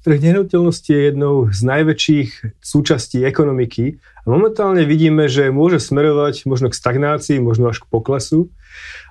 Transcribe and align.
Trh 0.00 0.16
nehnuteľnosti 0.16 0.90
je 0.90 1.12
jednou 1.12 1.52
z 1.52 1.60
najväčších 1.60 2.30
súčastí 2.58 3.20
ekonomiky 3.20 4.00
a 4.24 4.26
momentálne 4.32 4.88
vidíme, 4.88 5.28
že 5.28 5.52
môže 5.52 5.76
smerovať 5.76 6.48
možno 6.48 6.72
k 6.72 6.74
stagnácii, 6.74 7.36
možno 7.38 7.68
až 7.68 7.84
k 7.84 7.86
poklesu. 7.92 8.48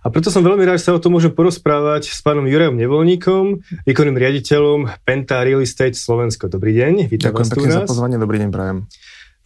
A 0.02 0.10
preto 0.10 0.34
som 0.34 0.42
veľmi 0.42 0.66
rád, 0.66 0.82
že 0.82 0.90
sa 0.90 0.98
o 0.98 1.00
tom 1.00 1.16
môžem 1.16 1.30
porozprávať 1.30 2.10
s 2.10 2.20
pánom 2.26 2.44
Jurajom 2.50 2.74
Nevolníkom, 2.74 3.62
výkonným 3.86 4.18
riaditeľom 4.18 4.92
Penta 5.06 5.46
Real 5.46 5.62
Estate 5.62 5.94
Slovensko. 5.94 6.50
Dobrý 6.50 6.74
deň, 6.76 7.08
vítam 7.08 7.38
Ďakujem 7.38 7.50
pekne 7.54 7.70
za 7.70 7.82
pozvanie, 7.86 8.18
dobrý 8.18 8.38
deň, 8.44 8.50
prajem. 8.50 8.78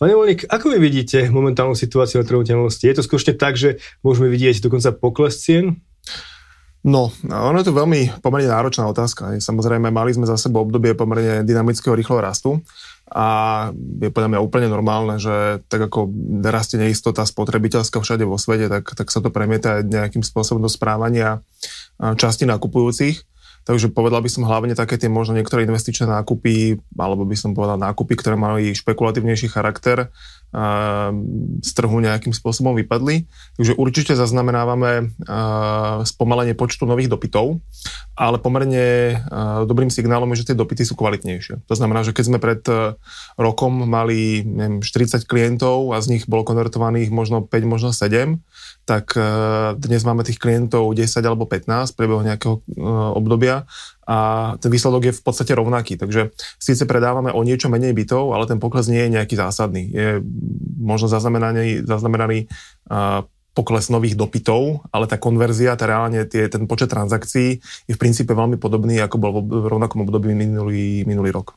Pán 0.01 0.09
Nevolník, 0.09 0.49
ako 0.49 0.73
vy 0.73 0.79
vidíte 0.79 1.27
momentálnu 1.27 1.77
situáciu 1.77 2.17
na 2.17 2.25
trhu 2.25 2.41
nehnuteľnosti? 2.41 2.81
Je 2.81 2.95
to 2.97 3.05
skutočne 3.05 3.37
tak, 3.37 3.61
že 3.61 3.83
môžeme 4.01 4.31
vidieť 4.31 4.63
dokonca 4.63 4.89
pokles 4.95 5.37
cien? 5.37 5.83
No, 6.83 7.15
ono 7.31 7.63
je 7.63 7.67
to 7.71 7.79
veľmi 7.79 8.19
pomerne 8.19 8.51
náročná 8.51 8.83
otázka. 8.91 9.39
Samozrejme, 9.39 9.87
mali 9.87 10.11
sme 10.11 10.27
za 10.27 10.35
sebou 10.35 10.67
obdobie 10.67 10.91
pomerne 10.91 11.47
dynamického 11.47 11.95
rýchleho 11.95 12.19
rastu 12.19 12.59
a 13.07 13.71
je 14.03 14.11
podľa 14.11 14.35
mňa 14.35 14.43
úplne 14.43 14.67
normálne, 14.67 15.15
že 15.15 15.63
tak 15.71 15.87
ako 15.87 16.11
rastie 16.43 16.75
neistota 16.75 17.23
spotrebiteľská 17.23 18.03
všade 18.03 18.27
vo 18.27 18.35
svete, 18.35 18.67
tak, 18.67 18.83
tak 18.99 19.07
sa 19.15 19.23
to 19.23 19.31
premieta 19.31 19.79
nejakým 19.79 20.27
spôsobom 20.27 20.59
do 20.59 20.67
správania 20.67 21.39
časti 21.99 22.43
nakupujúcich. 22.43 23.23
Takže 23.63 23.95
povedal 23.95 24.19
by 24.19 24.27
som 24.27 24.43
hlavne 24.43 24.75
také 24.75 24.99
tie 24.99 25.07
možno 25.07 25.39
niektoré 25.39 25.63
investičné 25.63 26.03
nákupy, 26.03 26.83
alebo 26.99 27.23
by 27.23 27.35
som 27.39 27.55
povedal 27.55 27.79
nákupy, 27.79 28.19
ktoré 28.19 28.35
mali 28.35 28.75
špekulatívnejší 28.75 29.47
charakter, 29.47 30.11
z 31.63 31.71
trhu 31.73 31.97
nejakým 31.97 32.29
spôsobom 32.29 32.77
vypadli. 32.77 33.25
Takže 33.57 33.73
určite 33.73 34.13
zaznamenávame 34.13 35.09
spomalenie 36.05 36.53
počtu 36.53 36.85
nových 36.85 37.09
dopytov, 37.09 37.57
ale 38.13 38.37
pomerne 38.37 39.17
dobrým 39.65 39.89
signálom 39.89 40.29
je, 40.33 40.45
že 40.45 40.53
tie 40.53 40.59
dopyty 40.59 40.85
sú 40.85 40.93
kvalitnejšie. 40.93 41.65
To 41.65 41.73
znamená, 41.73 42.05
že 42.05 42.13
keď 42.13 42.25
sme 42.29 42.39
pred 42.39 42.61
e, 42.69 42.95
rokom 43.41 43.85
mali 43.89 44.45
neviem, 44.45 44.79
40 44.85 45.25
klientov 45.25 45.91
a 45.93 46.01
z 46.01 46.17
nich 46.17 46.23
bolo 46.29 46.45
konvertovaných 46.45 47.09
možno 47.09 47.41
5, 47.45 47.49
možno 47.65 47.89
7, 47.89 48.37
tak 48.83 49.15
e, 49.15 49.23
dnes 49.79 50.03
máme 50.03 50.27
tých 50.27 50.39
klientov 50.39 50.91
10 50.91 51.23
alebo 51.23 51.47
15 51.47 51.91
v 51.91 51.97
priebehu 51.97 52.21
nejakého 52.23 52.55
e, 52.59 52.61
obdobia 53.15 53.63
a 54.03 54.17
ten 54.59 54.67
výsledok 54.67 55.07
je 55.07 55.13
v 55.15 55.23
podstate 55.23 55.55
rovnaký. 55.55 55.95
Takže 55.95 56.35
síce 56.59 56.83
predávame 56.83 57.31
o 57.31 57.39
niečo 57.47 57.71
menej 57.71 57.95
bytov, 57.95 58.35
ale 58.35 58.43
ten 58.43 58.59
pokles 58.59 58.91
nie 58.91 58.99
je 59.07 59.13
nejaký 59.15 59.39
zásadný. 59.39 59.87
Je 59.87 60.19
možno 60.75 61.07
zaznamenaný, 61.07 61.87
zaznamenaný 61.87 62.51
uh, 62.91 63.23
pokles 63.55 63.87
nových 63.87 64.19
dopytov, 64.19 64.83
ale 64.91 65.07
tá 65.07 65.15
konverzia, 65.15 65.79
tá 65.79 65.87
reálne 65.87 66.25
tie, 66.27 66.51
ten 66.51 66.67
počet 66.67 66.91
transakcií 66.91 67.63
je 67.63 67.93
v 67.95 68.01
princípe 68.01 68.33
veľmi 68.35 68.59
podobný, 68.59 68.99
ako 68.99 69.15
bol 69.21 69.31
v 69.39 69.71
rovnakom 69.71 70.03
období 70.03 70.35
minulý, 70.35 71.07
minulý 71.07 71.31
rok. 71.31 71.55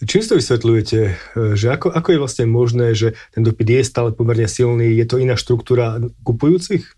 Čím 0.00 0.24
to 0.24 0.40
vysvetľujete, 0.40 0.98
že 1.60 1.66
ako, 1.68 1.92
ako 1.92 2.08
je 2.08 2.22
vlastne 2.22 2.46
možné, 2.48 2.96
že 2.96 3.12
ten 3.36 3.44
dopyt 3.44 3.68
je 3.68 3.82
stále 3.84 4.16
pomerne 4.16 4.48
silný, 4.48 4.96
je 4.96 5.04
to 5.04 5.20
iná 5.20 5.36
štruktúra 5.36 6.00
kupujúcich? 6.24 6.88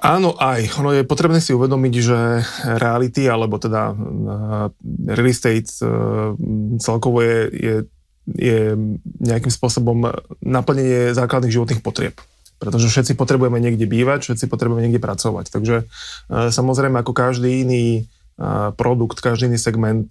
Áno, 0.00 0.36
aj. 0.36 0.80
Ono 0.80 0.92
je 0.92 1.04
potrebné 1.04 1.44
si 1.44 1.56
uvedomiť, 1.56 1.94
že 2.00 2.18
reality, 2.76 3.24
alebo 3.28 3.56
teda 3.56 3.92
uh, 3.92 4.68
real 5.08 5.28
estate 5.32 5.68
uh, 5.80 6.36
celkovo 6.76 7.24
je, 7.24 7.38
je, 7.52 7.74
je 8.28 8.58
nejakým 9.24 9.52
spôsobom 9.52 10.12
naplnenie 10.44 11.16
základných 11.16 11.54
životných 11.56 11.84
potrieb. 11.84 12.20
Pretože 12.56 12.88
všetci 12.88 13.12
potrebujeme 13.16 13.60
niekde 13.60 13.84
bývať, 13.84 14.28
všetci 14.28 14.48
potrebujeme 14.48 14.88
niekde 14.88 15.02
pracovať. 15.02 15.52
Takže 15.52 15.84
samozrejme, 16.30 17.02
ako 17.02 17.12
každý 17.12 17.66
iný 17.66 18.08
produkt, 18.74 19.22
každý 19.22 19.46
iný 19.46 19.62
segment 19.62 20.10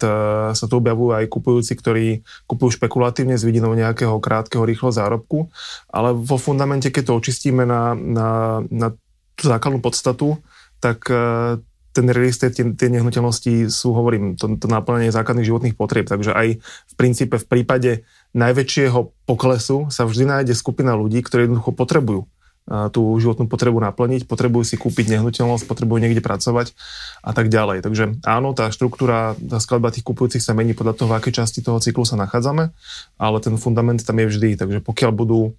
sa 0.56 0.64
tu 0.64 0.80
objavujú 0.80 1.12
aj 1.12 1.28
kupujúci, 1.28 1.76
ktorí 1.76 2.06
kupujú 2.48 2.80
špekulatívne 2.80 3.36
s 3.36 3.44
vidinou 3.44 3.76
nejakého 3.76 4.16
krátkeho, 4.16 4.64
rýchleho 4.64 4.96
zárobku, 4.96 5.52
ale 5.92 6.16
vo 6.16 6.40
fundamente, 6.40 6.88
keď 6.88 7.12
to 7.12 7.18
očistíme 7.20 7.68
na, 7.68 7.92
na, 7.92 8.28
na 8.72 8.96
tú 9.34 9.44
základnú 9.50 9.82
podstatu, 9.82 10.38
tak 10.78 11.04
e, 11.10 11.58
ten 11.94 12.06
real 12.10 12.30
estate, 12.30 12.58
tie, 12.58 12.64
tie 12.74 12.88
nehnuteľnosti 12.90 13.70
sú, 13.70 13.94
hovorím, 13.94 14.34
to, 14.34 14.50
to 14.58 14.66
naplnenie 14.66 15.14
základných 15.14 15.46
životných 15.46 15.78
potrieb. 15.78 16.06
Takže 16.06 16.34
aj 16.34 16.48
v 16.64 16.94
princípe 16.98 17.36
v 17.38 17.46
prípade 17.46 17.90
najväčšieho 18.34 19.26
poklesu 19.26 19.90
sa 19.90 20.06
vždy 20.06 20.24
nájde 20.26 20.54
skupina 20.58 20.94
ľudí, 20.98 21.22
ktorí 21.22 21.46
jednoducho 21.46 21.72
potrebujú 21.74 22.20
e, 22.24 22.28
tú 22.64 23.02
životnú 23.20 23.44
potrebu 23.44 23.76
naplniť, 23.76 24.24
potrebujú 24.24 24.64
si 24.64 24.80
kúpiť 24.80 25.12
nehnuteľnosť, 25.12 25.68
potrebujú 25.68 26.00
niekde 26.00 26.24
pracovať 26.24 26.72
a 27.20 27.36
tak 27.36 27.52
ďalej. 27.52 27.84
Takže 27.84 28.24
áno, 28.24 28.56
tá 28.56 28.72
štruktúra, 28.72 29.36
tá 29.36 29.60
skladba 29.60 29.92
tých 29.92 30.08
kupujúcich 30.08 30.40
sa 30.40 30.56
mení 30.56 30.72
podľa 30.72 30.96
toho, 30.96 31.12
v 31.12 31.16
akej 31.20 31.44
časti 31.44 31.60
toho 31.60 31.76
cyklu 31.76 32.08
sa 32.08 32.16
nachádzame, 32.16 32.72
ale 33.20 33.36
ten 33.44 33.60
fundament 33.60 34.00
tam 34.00 34.16
je 34.16 34.32
vždy. 34.32 34.56
Takže 34.56 34.78
pokiaľ 34.80 35.10
budú 35.12 35.52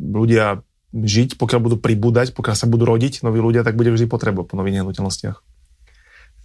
ľudia 0.00 0.64
žiť, 0.90 1.36
pokiaľ 1.36 1.60
budú 1.60 1.76
pribúdať, 1.76 2.32
pokiaľ 2.32 2.56
sa 2.56 2.64
budú 2.64 2.88
rodiť 2.88 3.20
noví 3.20 3.38
ľudia, 3.38 3.60
tak 3.60 3.76
bude 3.76 3.92
vždy 3.92 4.08
potreba 4.08 4.40
po 4.40 4.56
nových 4.56 4.80
nehnuteľnostiach. 4.80 5.49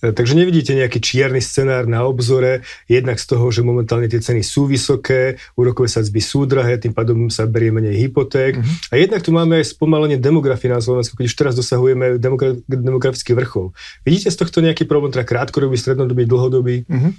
E, 0.03 0.11
takže 0.11 0.35
nevidíte 0.35 0.75
nejaký 0.75 0.99
čierny 0.99 1.39
scenár 1.39 1.87
na 1.87 2.03
obzore, 2.03 2.63
jednak 2.87 3.19
z 3.19 3.25
toho, 3.31 3.45
že 3.51 3.63
momentálne 3.63 4.09
tie 4.11 4.19
ceny 4.19 4.43
sú 4.43 4.67
vysoké, 4.67 5.39
úrokové 5.55 5.87
sadzby 5.87 6.19
sú 6.19 6.43
drahé, 6.43 6.79
tým 6.79 6.91
pádom 6.91 7.31
sa 7.31 7.47
berie 7.47 7.71
menej 7.71 7.95
hypoték. 8.07 8.59
Uh-huh. 8.59 8.91
A 8.91 8.99
jednak 8.99 9.23
tu 9.23 9.31
máme 9.31 9.59
aj 9.63 9.75
spomalenie 9.75 10.19
demografie 10.19 10.67
na 10.67 10.83
Slovensku, 10.83 11.15
keď 11.15 11.25
už 11.31 11.35
teraz 11.35 11.53
dosahujeme 11.55 12.19
demogra- 12.19 12.59
demografický 12.67 13.35
vrchol. 13.35 13.71
Vidíte 14.03 14.31
z 14.31 14.37
tohto 14.39 14.59
nejaký 14.59 14.83
problém, 14.87 15.15
teda 15.15 15.27
krátkodobý, 15.27 15.79
strednodobý, 15.79 16.23
dlhodobý? 16.27 16.75
Uh-huh. 16.85 17.11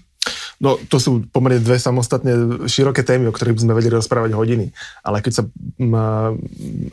No 0.57 0.81
to 0.89 0.97
sú 0.97 1.29
pomerne 1.29 1.61
dve 1.61 1.77
samostatne 1.77 2.65
široké 2.65 3.05
témy, 3.05 3.29
o 3.29 3.35
ktorých 3.35 3.57
by 3.57 3.63
sme 3.69 3.75
vedeli 3.77 3.95
rozprávať 4.01 4.33
hodiny. 4.33 4.73
Ale 5.05 5.21
keď 5.21 5.33
sa 5.33 5.43
m, 5.77 5.95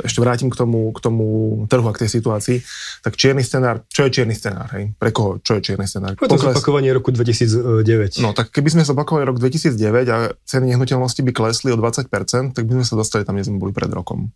ešte 0.04 0.20
vrátim 0.20 0.52
k 0.52 0.56
tomu, 0.60 0.92
k 0.92 1.00
tomu 1.00 1.26
trhu 1.72 1.88
a 1.88 1.96
k 1.96 2.04
tej 2.04 2.10
situácii, 2.20 2.58
tak 3.00 3.16
čierny 3.16 3.40
scenár, 3.42 3.88
čo 3.88 4.04
je 4.04 4.12
čierny 4.20 4.36
scenár? 4.36 4.68
Hej? 4.76 4.92
Pre 5.00 5.10
koho? 5.16 5.40
Čo 5.40 5.60
je 5.60 5.62
čierny 5.64 5.88
scenár? 5.88 6.20
To 6.20 6.28
Pokles... 6.28 6.60
zopakovanie 6.60 6.92
roku 6.92 7.16
2009. 7.16 8.20
No 8.20 8.36
tak 8.36 8.52
keby 8.52 8.76
sme 8.76 8.84
zopakovali 8.84 9.24
rok 9.24 9.40
2009 9.40 10.12
a 10.12 10.18
ceny 10.44 10.76
nehnuteľnosti 10.76 11.24
by 11.24 11.32
klesli 11.32 11.72
o 11.72 11.78
20%, 11.80 12.52
tak 12.52 12.64
by 12.68 12.74
sme 12.82 12.86
sa 12.86 12.96
dostali 13.00 13.24
tam, 13.24 13.40
kde 13.40 13.48
sme 13.48 13.64
boli 13.64 13.72
pred 13.72 13.90
rokom. 13.90 14.28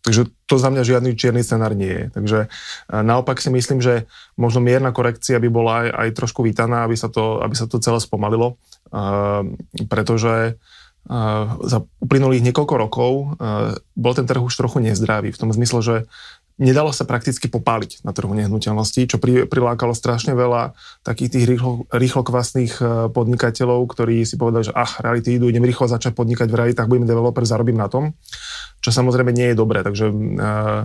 Takže 0.00 0.32
to 0.48 0.56
za 0.56 0.72
mňa 0.72 0.82
žiadny 0.82 1.12
čierny 1.12 1.44
scenár 1.44 1.76
nie 1.76 1.92
je. 1.92 2.04
Takže 2.16 2.38
e, 2.44 2.48
naopak 3.04 3.36
si 3.36 3.52
myslím, 3.52 3.84
že 3.84 4.08
možno 4.40 4.64
mierna 4.64 4.96
korekcia 4.96 5.36
by 5.36 5.48
bola 5.52 5.72
aj, 5.84 5.88
aj 5.92 6.08
trošku 6.16 6.40
vítaná, 6.40 6.88
aby 6.88 6.96
sa 6.96 7.12
to, 7.12 7.44
aby 7.44 7.52
sa 7.52 7.68
to 7.68 7.76
celé 7.84 8.00
spomalilo, 8.00 8.56
uh, 8.96 9.44
pretože 9.92 10.56
uh, 10.56 11.46
za 11.68 11.84
uplynulých 12.00 12.48
niekoľko 12.48 12.74
rokov 12.80 13.12
uh, 13.12 13.76
bol 13.92 14.12
ten 14.16 14.24
trh 14.24 14.40
už 14.40 14.56
trochu 14.56 14.80
nezdravý, 14.80 15.36
v 15.36 15.40
tom 15.40 15.52
zmysle, 15.52 15.80
že 15.84 15.96
nedalo 16.60 16.92
sa 16.92 17.08
prakticky 17.08 17.48
popáliť 17.48 18.04
na 18.04 18.12
trhu 18.12 18.28
nehnuteľností, 18.36 19.08
čo 19.08 19.16
pri, 19.16 19.48
prilákalo 19.48 19.96
strašne 19.96 20.36
veľa 20.36 20.76
takých 21.00 21.30
tých 21.32 21.44
rýchlo, 21.48 21.88
rýchlokvasných 21.88 22.72
e, 22.78 22.82
podnikateľov, 23.10 23.80
ktorí 23.88 24.28
si 24.28 24.36
povedali, 24.36 24.68
že 24.68 24.76
ach, 24.76 25.00
reality 25.00 25.40
idú, 25.40 25.48
idem 25.48 25.64
rýchlo 25.64 25.88
začať 25.88 26.12
podnikať 26.12 26.52
v 26.52 26.58
realitách, 26.60 26.86
budem 26.86 27.08
developer, 27.08 27.42
zarobím 27.48 27.80
na 27.80 27.88
tom, 27.88 28.12
čo 28.84 28.92
samozrejme 28.92 29.32
nie 29.32 29.50
je 29.50 29.56
dobré, 29.56 29.80
takže 29.80 30.12
uh, 30.12 30.84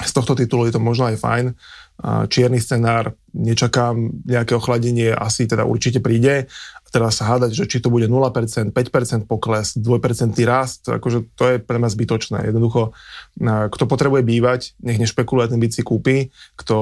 z 0.00 0.12
tohto 0.16 0.32
titulu 0.32 0.64
je 0.64 0.72
to 0.72 0.80
možno 0.80 1.12
aj 1.12 1.20
fajn. 1.20 1.46
Čierny 2.32 2.56
scenár, 2.56 3.12
nečakám 3.36 4.24
nejaké 4.24 4.56
ochladenie, 4.56 5.12
asi 5.12 5.44
teda 5.44 5.68
určite 5.68 6.00
príde. 6.00 6.48
Teraz 6.90 7.22
sa 7.22 7.30
hádať, 7.30 7.54
že 7.54 7.64
či 7.70 7.78
to 7.78 7.88
bude 7.88 8.10
0%, 8.10 8.74
5% 8.74 9.30
pokles, 9.30 9.78
2% 9.78 10.34
rast, 10.42 10.90
akože 10.90 11.30
to 11.38 11.44
je 11.46 11.56
pre 11.62 11.78
mňa 11.78 11.90
zbytočné. 11.90 12.38
Jednoducho, 12.50 12.90
kto 13.46 13.84
potrebuje 13.86 14.26
bývať, 14.26 14.74
nech 14.82 14.98
nešpekuluje, 14.98 15.54
ten 15.54 15.62
byt 15.62 15.72
si 15.78 15.82
kúpi. 15.86 16.34
Kto 16.58 16.76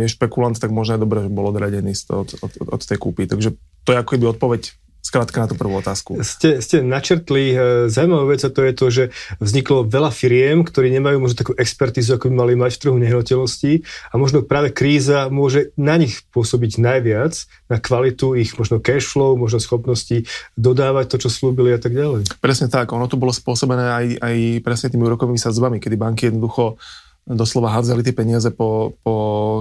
je 0.00 0.08
špekulant, 0.08 0.56
tak 0.56 0.72
možno 0.72 0.96
je 0.96 1.04
dobré, 1.04 1.18
že 1.24 1.30
bol 1.30 1.52
odradený 1.52 1.92
od, 2.08 2.32
od, 2.40 2.52
od 2.64 2.80
tej 2.80 2.96
kúpy. 2.96 3.28
Takže 3.28 3.52
to 3.84 3.88
je 3.92 4.00
ako 4.00 4.10
keby 4.16 4.26
odpoveď 4.32 4.72
Skrátka 5.06 5.38
na 5.38 5.46
tú 5.46 5.54
prvú 5.54 5.78
otázku. 5.78 6.18
Ste, 6.26 6.58
ste 6.58 6.82
načrtli 6.82 7.54
e, 7.54 7.56
zaujímavú 7.86 8.34
vec 8.34 8.42
a 8.42 8.50
to 8.50 8.66
je 8.66 8.72
to, 8.74 8.86
že 8.90 9.04
vzniklo 9.38 9.86
veľa 9.86 10.10
firiem, 10.10 10.66
ktorí 10.66 10.90
nemajú 10.98 11.22
možno 11.22 11.38
takú 11.38 11.52
expertizu, 11.54 12.18
ako 12.18 12.26
by 12.26 12.34
mali 12.34 12.52
mať 12.58 12.74
v 12.74 12.80
trhu 12.82 12.96
nehnuteľností 12.98 13.86
a 14.10 14.14
možno 14.18 14.42
práve 14.42 14.74
kríza 14.74 15.30
môže 15.30 15.70
na 15.78 15.94
nich 15.94 16.26
pôsobiť 16.34 16.82
najviac, 16.82 17.38
na 17.70 17.78
kvalitu 17.78 18.34
ich 18.34 18.50
možno 18.58 18.82
cash 18.82 19.06
flow, 19.06 19.38
možno 19.38 19.62
schopnosti 19.62 20.26
dodávať 20.58 21.14
to, 21.14 21.16
čo 21.22 21.30
slúbili 21.30 21.70
a 21.70 21.78
tak 21.78 21.94
ďalej. 21.94 22.26
Presne 22.42 22.66
tak, 22.66 22.90
ono 22.90 23.06
tu 23.06 23.14
bolo 23.14 23.30
spôsobené 23.30 23.86
aj, 23.86 24.06
aj 24.18 24.36
presne 24.66 24.90
tými 24.90 25.06
úrokovými 25.06 25.38
sadzbami, 25.38 25.78
kedy 25.78 25.94
banky 25.94 26.34
jednoducho 26.34 26.82
doslova 27.26 27.74
hádzali 27.74 28.06
tie 28.06 28.14
peniaze 28.14 28.54
po, 28.54 28.94
po 29.02 29.14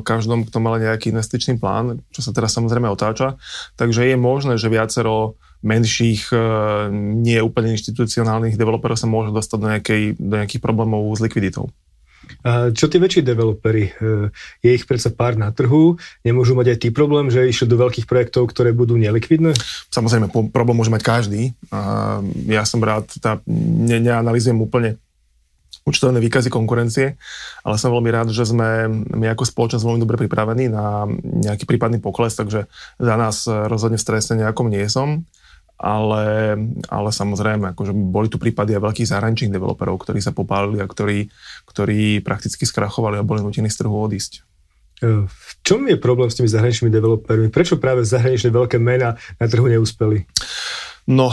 každom, 0.05 0.45
kto 0.45 0.61
mal 0.61 0.77
nejaký 0.77 1.09
investičný 1.09 1.57
plán, 1.57 2.05
čo 2.13 2.21
sa 2.21 2.29
teraz 2.29 2.53
samozrejme 2.53 2.85
otáča. 2.85 3.41
Takže 3.73 4.05
je 4.05 4.15
možné, 4.15 4.61
že 4.61 4.69
viacero 4.69 5.33
menších, 5.65 6.29
e, 6.29 6.37
nie 6.93 7.41
úplne 7.41 7.73
inštitucionálnych 7.73 8.53
developerov 8.53 9.01
sa 9.01 9.09
môže 9.09 9.33
dostať 9.33 9.57
do, 9.57 9.67
nejakej, 9.73 10.03
do 10.21 10.35
nejakých 10.37 10.61
problémov 10.61 11.09
s 11.17 11.25
likviditou. 11.25 11.73
A 12.45 12.73
čo 12.73 12.89
tí 12.89 13.01
väčší 13.01 13.25
developeri? 13.25 13.89
E, 13.89 14.29
je 14.61 14.69
ich 14.69 14.85
predsa 14.85 15.09
pár 15.09 15.33
na 15.33 15.49
trhu, 15.49 15.97
nemôžu 16.21 16.53
mať 16.53 16.77
aj 16.77 16.79
tý 16.85 16.89
problém, 16.93 17.33
že 17.33 17.49
išli 17.49 17.65
do 17.65 17.81
veľkých 17.81 18.05
projektov, 18.05 18.53
ktoré 18.53 18.77
budú 18.77 18.93
nelikvidné? 18.93 19.57
Samozrejme, 19.89 20.29
problém 20.53 20.77
môže 20.77 20.93
mať 20.93 21.01
každý. 21.01 21.57
Ja 22.45 22.61
som 22.65 22.81
rád, 22.85 23.09
tá, 23.17 23.41
ne, 23.49 23.97
neanalizujem 23.97 24.57
úplne 24.61 25.01
účtovné 25.85 26.17
výkazy 26.17 26.49
konkurencie, 26.49 27.13
ale 27.61 27.75
som 27.77 27.93
veľmi 27.93 28.09
rád, 28.09 28.33
že 28.33 28.49
sme 28.49 28.89
my 28.89 29.25
ako 29.31 29.45
spoločnosť 29.45 29.85
veľmi 29.85 30.01
dobre 30.01 30.17
pripravení 30.17 30.65
na 30.67 31.05
nejaký 31.21 31.69
prípadný 31.69 32.01
pokles, 32.01 32.33
takže 32.33 32.65
za 32.97 33.15
nás 33.15 33.45
rozhodne 33.45 34.01
v 34.01 34.05
strese 34.05 34.33
nejakom 34.33 34.67
nie 34.67 34.85
som 34.89 35.23
ale, 35.75 36.55
ale 36.87 37.09
samozrejme, 37.11 37.75
akože 37.75 37.91
boli 37.91 38.31
tu 38.31 38.39
prípady 38.39 38.79
aj 38.79 38.83
veľkých 38.83 39.11
zahraničných 39.11 39.51
developerov, 39.51 39.99
ktorí 39.99 40.23
sa 40.23 40.31
popálili 40.31 40.79
a 40.79 40.87
ktorí, 40.87 41.27
ktorí 41.67 42.23
prakticky 42.23 42.63
skrachovali 42.63 43.19
a 43.19 43.27
boli 43.27 43.43
nutení 43.43 43.67
z 43.67 43.83
trhu 43.83 43.91
odísť. 43.91 44.39
E, 45.03 45.27
v 45.27 45.51
čom 45.67 45.83
je 45.91 45.99
problém 45.99 46.31
s 46.31 46.39
tými 46.39 46.47
zahraničnými 46.47 46.91
developermi? 46.91 47.47
Prečo 47.51 47.75
práve 47.75 48.07
zahraničné 48.07 48.55
veľké 48.55 48.79
mená 48.79 49.19
na 49.35 49.45
trhu 49.51 49.67
neúspeli? 49.67 50.23
No, 51.05 51.29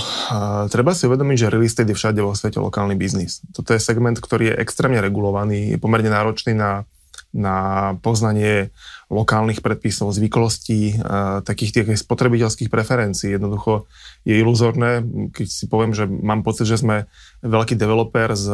treba 0.69 0.93
si 0.93 1.09
uvedomiť, 1.09 1.37
že 1.37 1.49
real 1.49 1.65
estate 1.65 1.89
je 1.89 1.97
všade 1.97 2.21
vo 2.21 2.37
svete 2.37 2.61
lokálny 2.61 2.93
biznis. 2.93 3.41
Toto 3.57 3.73
je 3.73 3.81
segment, 3.81 4.21
ktorý 4.21 4.53
je 4.53 4.59
extrémne 4.61 5.01
regulovaný, 5.01 5.73
je 5.73 5.79
pomerne 5.81 6.13
náročný 6.13 6.53
na, 6.53 6.85
na 7.33 7.57
poznanie 8.05 8.69
lokálnych 9.12 9.61
predpisov, 9.61 10.17
zvyklostí, 10.17 10.97
takých 11.44 11.70
tých 11.76 12.00
spotrebiteľských 12.00 12.73
preferencií. 12.73 13.37
Jednoducho 13.37 13.85
je 14.25 14.41
iluzorné, 14.41 15.05
keď 15.37 15.47
si 15.53 15.69
poviem, 15.69 15.93
že 15.93 16.09
mám 16.09 16.41
pocit, 16.41 16.64
že 16.64 16.81
sme 16.81 17.05
veľký 17.44 17.76
developer 17.76 18.32
s 18.32 18.49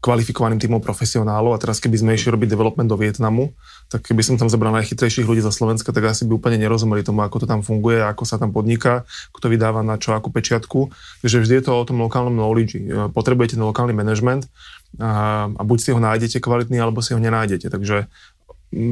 kvalifikovaným 0.00 0.56
týmom 0.56 0.80
profesionálov 0.80 1.52
a 1.52 1.60
teraz 1.60 1.76
keby 1.76 2.00
sme 2.00 2.16
išli 2.16 2.32
robiť 2.32 2.48
development 2.48 2.88
do 2.88 2.96
Vietnamu, 2.96 3.52
tak 3.92 4.08
keby 4.08 4.24
som 4.24 4.40
tam 4.40 4.48
zobral 4.48 4.72
najchytrejších 4.80 5.28
ľudí 5.28 5.44
zo 5.44 5.52
Slovenska, 5.52 5.92
tak 5.92 6.08
asi 6.08 6.24
by 6.24 6.40
úplne 6.40 6.56
nerozumeli 6.56 7.04
tomu, 7.04 7.20
ako 7.20 7.44
to 7.44 7.46
tam 7.50 7.60
funguje, 7.60 8.00
ako 8.00 8.24
sa 8.24 8.40
tam 8.40 8.48
podniká, 8.48 9.04
kto 9.36 9.52
vydáva 9.52 9.84
na 9.84 10.00
čo, 10.00 10.16
akú 10.16 10.32
pečiatku. 10.32 10.88
Takže 11.20 11.36
vždy 11.44 11.54
je 11.60 11.64
to 11.68 11.76
o 11.76 11.84
tom 11.84 12.00
lokálnom 12.00 12.32
knowledge. 12.32 12.80
Potrebujete 13.12 13.60
ten 13.60 13.66
lokálny 13.68 13.92
management 13.92 14.48
a 14.96 15.60
buď 15.60 15.78
si 15.80 15.90
ho 15.92 16.00
nájdete 16.00 16.40
kvalitný, 16.40 16.76
alebo 16.80 17.04
si 17.04 17.12
ho 17.12 17.20
nenájdete. 17.20 17.68
Takže 17.68 18.08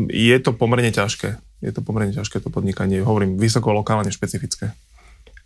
je 0.08 0.36
to 0.44 0.52
pomerne 0.52 0.92
ťažké. 0.92 1.40
Je 1.60 1.72
to 1.72 1.80
pomerne 1.80 2.12
ťažké 2.12 2.40
to 2.40 2.48
podnikanie. 2.52 3.04
Hovorím, 3.04 3.36
vysoko 3.36 3.72
lokálne 3.72 4.12
špecifické. 4.12 4.72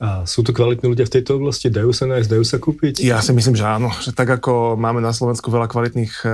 A 0.03 0.27
sú 0.27 0.43
to 0.43 0.51
kvalitní 0.51 0.91
ľudia 0.91 1.07
v 1.07 1.15
tejto 1.17 1.39
oblasti? 1.39 1.71
Dajú 1.71 1.95
sa 1.95 2.11
nájsť, 2.11 2.27
dajú 2.27 2.45
sa 2.45 2.59
kúpiť? 2.59 3.07
Ja 3.07 3.23
si 3.23 3.31
myslím, 3.31 3.55
že 3.55 3.63
áno. 3.63 3.95
Že 4.03 4.11
tak 4.11 4.27
ako 4.27 4.75
máme 4.75 4.99
na 4.99 5.15
Slovensku 5.15 5.55
veľa 5.55 5.71
kvalitných 5.71 6.27
e, 6.27 6.31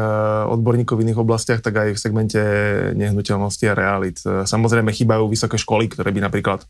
odborníkov 0.48 0.96
v 0.96 1.04
iných 1.04 1.20
oblastiach, 1.20 1.60
tak 1.60 1.76
aj 1.76 1.88
v 1.92 2.00
segmente 2.00 2.40
nehnuteľnosti 2.96 3.64
a 3.68 3.76
realit. 3.76 4.16
E, 4.24 4.48
samozrejme 4.48 4.88
chýbajú 4.96 5.28
vysoké 5.28 5.60
školy, 5.60 5.92
ktoré 5.92 6.08
by 6.08 6.24
napríklad 6.24 6.64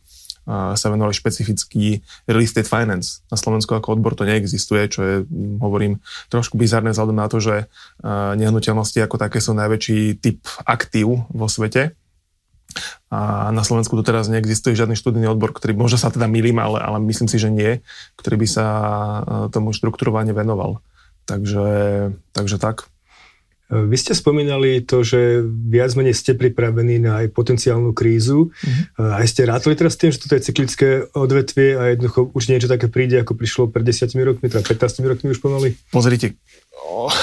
sa 0.49 0.87
venovali 0.91 1.15
špecifický 1.15 2.03
real 2.27 2.43
estate 2.43 2.67
finance. 2.67 3.23
Na 3.31 3.39
Slovensku 3.39 3.71
ako 3.77 4.01
odbor 4.01 4.19
to 4.19 4.27
neexistuje, 4.27 4.89
čo 4.91 5.01
je, 5.03 5.15
hovorím, 5.63 6.03
trošku 6.33 6.59
bizarné 6.59 6.91
vzhľadom 6.91 7.17
na 7.17 7.29
to, 7.31 7.39
že 7.39 7.71
nehnuteľnosti 8.37 8.99
ako 8.99 9.17
také 9.21 9.39
sú 9.39 9.55
najväčší 9.55 10.19
typ 10.19 10.43
aktív 10.67 11.29
vo 11.31 11.47
svete. 11.47 11.95
A 13.11 13.51
na 13.51 13.67
Slovensku 13.67 13.99
doteraz 13.99 14.31
neexistuje 14.31 14.79
žiadny 14.79 14.95
študijný 14.95 15.27
odbor, 15.27 15.51
ktorý, 15.51 15.75
možno 15.75 15.99
sa 15.99 16.15
teda 16.15 16.31
milím, 16.31 16.63
ale, 16.63 16.79
ale 16.79 17.03
myslím 17.03 17.27
si, 17.27 17.43
že 17.43 17.51
nie, 17.51 17.83
ktorý 18.15 18.39
by 18.39 18.47
sa 18.47 18.67
tomu 19.51 19.75
štruktúrovane 19.75 20.31
venoval. 20.31 20.79
Takže, 21.27 21.67
takže 22.31 22.63
tak. 22.63 22.87
Vy 23.71 23.97
ste 24.03 24.19
spomínali 24.19 24.83
to, 24.83 25.07
že 25.07 25.47
viac 25.47 25.95
menej 25.95 26.19
ste 26.19 26.35
pripravení 26.35 26.99
na 26.99 27.23
aj 27.23 27.31
potenciálnu 27.31 27.95
krízu. 27.95 28.51
Mm-hmm. 28.51 29.15
Aj 29.15 29.27
ste 29.31 29.47
rátali 29.47 29.79
teraz 29.79 29.95
tým, 29.95 30.11
že 30.11 30.19
toto 30.19 30.35
je 30.35 30.43
cyklické 30.43 31.07
odvetvie 31.15 31.79
a 31.79 31.95
jednoducho 31.95 32.35
už 32.35 32.51
niečo 32.51 32.67
také 32.67 32.91
príde, 32.91 33.23
ako 33.23 33.39
prišlo 33.39 33.71
pred 33.71 33.87
10 33.87 34.11
rokmi, 34.27 34.51
teda 34.51 34.67
15 34.67 35.07
rokmi 35.07 35.31
už 35.31 35.39
pomaly? 35.39 35.79
Pozrite, 35.95 36.35
oh, 36.83 37.15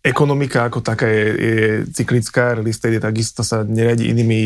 ekonomika 0.00 0.70
ako 0.70 0.78
taká 0.78 1.10
je, 1.10 1.26
je 1.34 1.64
cyklická, 1.92 2.54
real 2.54 2.70
estate 2.70 2.96
je 2.96 3.02
takisto 3.02 3.42
sa 3.42 3.66
neriadi 3.66 4.08
inými, 4.14 4.40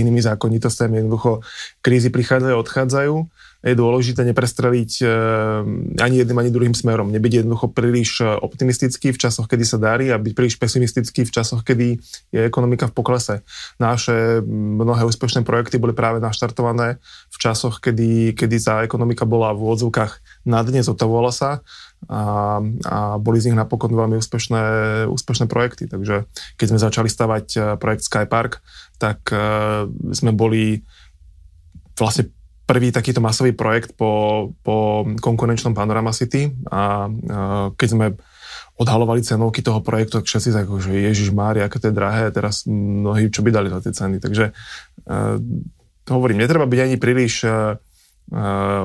inými 0.00 0.20
zákonitostami. 0.22 1.02
Jednoducho 1.02 1.42
krízy 1.82 2.08
prichádzajú, 2.08 2.54
odchádzajú 2.54 3.14
je 3.58 3.74
dôležité 3.74 4.22
neprestreliť 4.22 5.02
eh, 5.02 5.10
ani 5.98 6.22
jedným, 6.22 6.38
ani 6.38 6.54
druhým 6.54 6.74
smerom. 6.78 7.10
Nebyť 7.10 7.42
jednoducho 7.42 7.74
príliš 7.74 8.22
eh, 8.22 8.30
optimistický 8.30 9.10
v 9.10 9.18
časoch, 9.18 9.50
kedy 9.50 9.64
sa 9.66 9.82
darí 9.82 10.14
a 10.14 10.20
byť 10.20 10.32
príliš 10.34 10.56
pesimistický 10.62 11.26
v 11.26 11.34
časoch, 11.34 11.66
kedy 11.66 11.98
je 12.30 12.40
ekonomika 12.46 12.86
v 12.86 12.94
poklese. 12.94 13.42
Naše 13.82 14.46
mnohé 14.78 15.02
úspešné 15.02 15.42
projekty 15.42 15.82
boli 15.82 15.90
práve 15.90 16.22
naštartované 16.22 17.02
v 17.34 17.36
časoch, 17.36 17.82
kedy, 17.82 18.38
kedy 18.38 18.56
tá 18.62 18.86
ekonomika 18.86 19.26
bola 19.26 19.50
v 19.50 19.66
úvodzovkách 19.66 20.46
na 20.46 20.62
dne, 20.62 20.86
zotavovala 20.86 21.34
sa 21.34 21.66
a, 22.06 22.62
a 22.86 22.98
boli 23.18 23.42
z 23.42 23.50
nich 23.50 23.58
napokon 23.58 23.90
veľmi 23.90 24.22
úspešné, 24.22 24.62
úspešné 25.10 25.50
projekty. 25.50 25.90
Takže 25.90 26.30
keď 26.54 26.66
sme 26.70 26.78
začali 26.78 27.10
stavať 27.10 27.46
eh, 27.58 27.62
projekt 27.74 28.06
Skypark, 28.06 28.62
tak 28.98 29.30
sme 30.10 30.34
boli 30.34 30.82
vlastne 31.94 32.34
prvý 32.68 32.92
takýto 32.92 33.24
masový 33.24 33.56
projekt 33.56 33.96
po, 33.96 34.52
po 34.60 35.08
konkurenčnom 35.24 35.72
Panorama 35.72 36.12
City 36.12 36.52
a, 36.68 37.08
keď 37.72 37.88
sme 37.88 38.06
odhalovali 38.78 39.26
cenovky 39.26 39.58
toho 39.58 39.82
projektu, 39.82 40.22
tak 40.22 40.30
všetci 40.30 40.54
tak, 40.54 40.70
že 40.78 40.94
Ježiš 40.94 41.34
Mária, 41.34 41.66
aké 41.66 41.82
to 41.82 41.90
je 41.90 41.98
drahé, 41.98 42.30
teraz 42.30 42.62
mnohí 42.70 43.26
čo 43.26 43.42
by 43.42 43.50
dali 43.50 43.68
za 43.74 43.82
tie 43.82 43.90
ceny. 43.90 44.22
Takže 44.22 44.54
uh, 44.54 45.36
hovorím, 46.06 46.38
netreba 46.38 46.62
byť 46.62 46.80
ani 46.86 46.96
príliš 46.96 47.42
uh, 47.42 47.74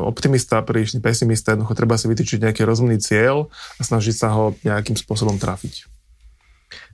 optimista, 0.01 0.65
príliš 0.65 0.97
pesimista, 0.97 1.53
jednoducho 1.53 1.77
treba 1.77 1.99
si 1.99 2.09
vytýčiť 2.09 2.41
nejaký 2.41 2.65
rozumný 2.65 2.97
cieľ 2.97 3.53
a 3.77 3.81
snažiť 3.85 4.15
sa 4.17 4.33
ho 4.33 4.57
nejakým 4.65 4.97
spôsobom 4.97 5.37
trafiť. 5.37 5.85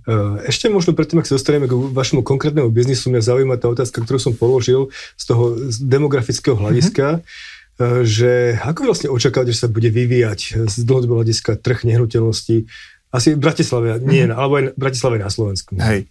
Eh, 0.10 0.50
ešte 0.50 0.74
možno 0.74 0.98
predtým, 0.98 1.22
ak 1.22 1.30
sa 1.30 1.38
dostaneme 1.38 1.70
k 1.70 1.78
vašemu 1.78 2.26
konkrétnemu 2.26 2.74
biznisu, 2.74 3.14
mňa 3.14 3.22
zaujíma 3.22 3.62
tá 3.62 3.70
otázka, 3.70 4.02
ktorú 4.02 4.18
som 4.18 4.34
položil 4.34 4.90
z 5.14 5.24
toho 5.30 5.54
demografického 5.86 6.58
hľadiska, 6.58 7.22
mm-hmm. 7.22 8.02
že 8.10 8.58
ako 8.58 8.90
vlastne 8.90 9.14
očakávate, 9.14 9.54
že 9.54 9.62
sa 9.62 9.70
bude 9.70 9.94
vyvíjať 9.94 10.66
z 10.66 10.76
dlhodobého 10.82 11.22
hľadiska 11.22 11.62
trh 11.62 11.86
nehnuteľností 11.86 12.66
asi 13.10 13.34
v 13.34 13.42
Bratislave, 13.42 13.98
nie, 14.02 14.26
mm-hmm. 14.26 14.38
alebo 14.38 14.54
aj 14.58 14.64
v 14.74 14.82
Bratislave 14.82 15.18
na 15.18 15.34
Slovensku. 15.34 15.74
Hej. 15.78 16.10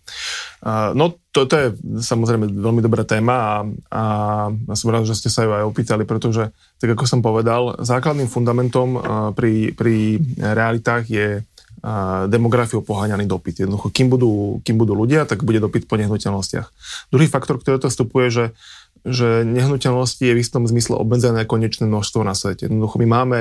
Uh, 0.62 0.90
no 0.98 1.14
to, 1.30 1.46
to 1.46 1.54
je 1.54 1.66
samozrejme 2.02 2.50
veľmi 2.50 2.82
dobrá 2.82 3.06
téma 3.06 3.34
a, 3.38 3.46
a 3.90 4.74
som 4.74 4.90
rád, 4.90 5.06
že 5.06 5.14
ste 5.14 5.30
sa 5.30 5.46
ju 5.46 5.54
aj 5.54 5.62
opýtali, 5.62 6.02
pretože, 6.02 6.50
tak 6.82 6.98
ako 6.98 7.06
som 7.06 7.22
povedal, 7.22 7.78
základným 7.82 8.26
fundamentom 8.26 8.88
uh, 8.98 9.02
pri, 9.30 9.74
pri 9.78 10.18
realitách 10.42 11.06
je 11.06 11.46
demografiou 12.26 12.82
poháňaný 12.82 13.30
dopyt. 13.30 13.64
Jednoducho, 13.64 13.94
kým 13.94 14.10
budú, 14.10 14.58
kým 14.66 14.76
budú 14.78 14.98
ľudia, 14.98 15.24
tak 15.24 15.46
bude 15.46 15.62
dopyt 15.62 15.86
po 15.86 15.94
nehnuteľnostiach. 15.94 16.66
Druhý 17.14 17.30
faktor, 17.30 17.62
ktorý 17.62 17.78
to 17.78 17.88
vstupuje, 17.88 18.26
že, 18.28 18.44
že 19.06 19.46
nehnuteľnosti 19.46 20.22
je 20.22 20.34
v 20.34 20.42
istom 20.42 20.66
zmysle 20.66 20.98
obmedzené 20.98 21.46
konečné 21.46 21.86
množstvo 21.86 22.26
na 22.26 22.34
svete. 22.34 22.66
Jednoducho, 22.66 22.98
my 22.98 23.06
máme, 23.06 23.38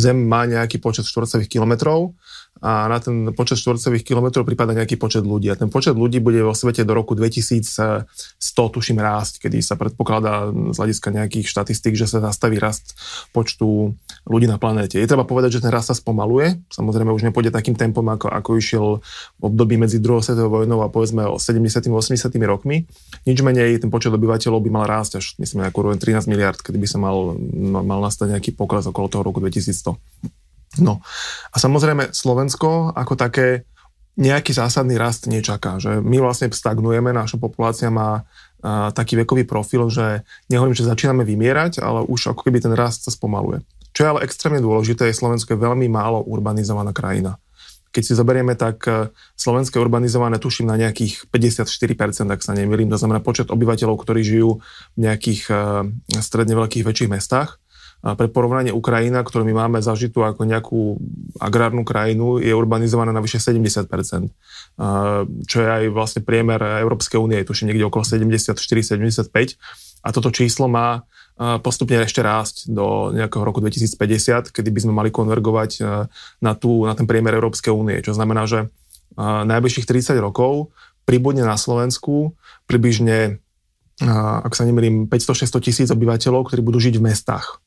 Zem 0.00 0.16
má 0.24 0.48
nejaký 0.48 0.80
počet 0.80 1.04
štvorcových 1.04 1.52
kilometrov 1.52 2.16
a 2.64 2.88
na 2.88 2.98
ten 2.98 3.36
počet 3.36 3.60
štvorcových 3.60 4.00
kilometrov 4.00 4.48
prípada 4.48 4.72
nejaký 4.72 4.96
počet 4.96 5.28
ľudí. 5.28 5.52
A 5.52 5.60
ten 5.60 5.68
počet 5.68 5.92
ľudí 5.92 6.24
bude 6.24 6.40
vo 6.40 6.56
svete 6.56 6.88
do 6.88 6.96
roku 6.96 7.12
2100, 7.12 8.08
tuším, 8.48 8.96
rásť, 8.96 9.44
kedy 9.44 9.60
sa 9.60 9.76
predpokladá 9.76 10.48
z 10.72 10.76
hľadiska 10.76 11.12
nejakých 11.12 11.46
štatistík, 11.52 11.92
že 11.92 12.08
sa 12.08 12.24
zastaví 12.24 12.56
rast 12.56 12.96
počtu 13.36 13.92
ľudí 14.24 14.48
na 14.48 14.56
planéte. 14.56 14.96
Je 14.96 15.04
treba 15.04 15.28
povedať, 15.28 15.60
že 15.60 15.68
ten 15.68 15.72
rast 15.72 15.92
sa 15.92 15.96
spomaluje. 15.96 16.64
Samozrejme 16.72 17.12
už 17.12 17.28
nepôjde 17.28 17.52
takým 17.52 17.76
tempom, 17.76 18.04
ako, 18.08 18.32
ako 18.32 18.50
išiel 18.56 18.86
v 19.36 19.42
období 19.44 19.76
medzi 19.76 20.00
druhou 20.00 20.24
svetovou 20.24 20.64
vojnou 20.64 20.80
a 20.80 20.88
povedzme 20.88 21.28
o 21.28 21.36
70 21.36 21.92
80 21.92 22.32
rokmi. 22.48 22.88
Nič 23.28 23.38
menej 23.44 23.76
ten 23.84 23.92
počet 23.92 24.14
obyvateľov 24.16 24.64
by 24.64 24.70
mal 24.72 24.84
rásť 24.88 25.20
až 25.20 25.36
myslím 25.36 25.68
ako 25.68 25.92
13 25.92 26.24
miliard, 26.32 26.56
kedy 26.56 26.80
by 26.80 26.88
sa 26.88 26.98
mal, 26.98 27.36
mal 27.84 28.00
nastať 28.00 28.32
nejaký 28.32 28.56
pokles 28.56 28.88
okolo 28.88 29.12
toho 29.12 29.22
roku 29.26 29.44
2100. 29.44 30.45
No 30.82 31.00
a 31.52 31.56
samozrejme 31.56 32.12
Slovensko 32.12 32.92
ako 32.92 33.14
také 33.16 33.64
nejaký 34.16 34.56
zásadný 34.56 34.96
rast 34.96 35.28
nečaká, 35.28 35.76
že 35.76 36.00
my 36.00 36.24
vlastne 36.24 36.48
stagnujeme, 36.48 37.12
naša 37.12 37.36
populácia 37.36 37.92
má 37.92 38.24
a, 38.64 38.88
taký 38.96 39.20
vekový 39.20 39.44
profil, 39.44 39.92
že 39.92 40.24
nehovorím, 40.48 40.72
že 40.72 40.88
začíname 40.88 41.22
vymierať, 41.22 41.84
ale 41.84 42.00
už 42.08 42.32
ako 42.32 42.48
keby 42.48 42.64
ten 42.64 42.72
rast 42.72 43.04
sa 43.04 43.12
spomaluje. 43.12 43.60
Čo 43.92 44.00
je 44.04 44.10
ale 44.16 44.24
extrémne 44.24 44.60
dôležité, 44.64 45.08
je 45.08 45.16
Slovensko 45.16 45.56
je 45.56 45.60
veľmi 45.60 45.88
málo 45.92 46.24
urbanizovaná 46.24 46.96
krajina. 46.96 47.36
Keď 47.92 48.02
si 48.04 48.12
zoberieme, 48.12 48.52
tak 48.52 48.84
e, 48.84 49.08
Slovensko 49.40 49.80
je 49.80 49.84
urbanizované, 49.88 50.36
tuším, 50.36 50.68
na 50.68 50.76
nejakých 50.76 51.32
54%, 51.32 52.28
ak 52.28 52.44
sa 52.44 52.52
nemýlim, 52.52 52.92
to 52.92 53.00
znamená 53.00 53.24
počet 53.24 53.48
obyvateľov, 53.48 53.96
ktorí 53.96 54.20
žijú 54.20 54.60
v 54.96 54.98
nejakých 55.00 55.42
uh, 55.48 55.88
stredne 56.20 56.60
veľkých 56.60 56.84
väčších 56.84 57.08
mestách 57.08 57.56
Pre 58.06 58.30
porovnanie 58.30 58.70
Ukrajina, 58.70 59.26
ktorú 59.26 59.42
my 59.42 59.66
máme 59.66 59.78
zažitú 59.82 60.22
ako 60.22 60.46
nejakú 60.46 60.94
agrárnu 61.42 61.82
krajinu, 61.82 62.38
je 62.38 62.54
urbanizovaná 62.54 63.10
na 63.10 63.18
vyše 63.18 63.42
70%, 63.42 63.90
čo 65.42 65.56
je 65.58 65.66
aj 65.66 65.90
vlastne 65.90 66.22
priemer 66.22 66.86
Európskej 66.86 67.18
únie, 67.18 67.42
je 67.42 67.50
tuším 67.50 67.74
niekde 67.74 67.90
okolo 67.90 68.06
74-75 68.06 69.26
a 70.06 70.08
toto 70.14 70.30
číslo 70.30 70.70
má 70.70 71.02
postupne 71.66 71.98
ešte 72.06 72.22
rásť 72.22 72.70
do 72.70 73.10
nejakého 73.10 73.42
roku 73.42 73.58
2050, 73.58 74.54
kedy 74.54 74.68
by 74.70 74.80
sme 74.86 74.94
mali 74.94 75.10
konvergovať 75.10 75.82
na, 76.38 76.52
tú, 76.54 76.86
na 76.86 76.94
ten 76.94 77.10
priemer 77.10 77.34
Európskej 77.34 77.74
únie, 77.74 77.98
čo 78.06 78.14
znamená, 78.14 78.46
že 78.46 78.70
najbližších 79.20 79.82
30 79.82 80.14
rokov 80.22 80.70
pribudne 81.02 81.42
na 81.42 81.58
Slovensku 81.58 82.38
približne, 82.70 83.42
ak 84.46 84.52
sa 84.54 84.62
nemýlim, 84.62 85.10
500-600 85.10 85.58
tisíc 85.58 85.88
obyvateľov, 85.90 86.46
ktorí 86.46 86.62
budú 86.62 86.78
žiť 86.78 87.02
v 87.02 87.06
mestách. 87.10 87.58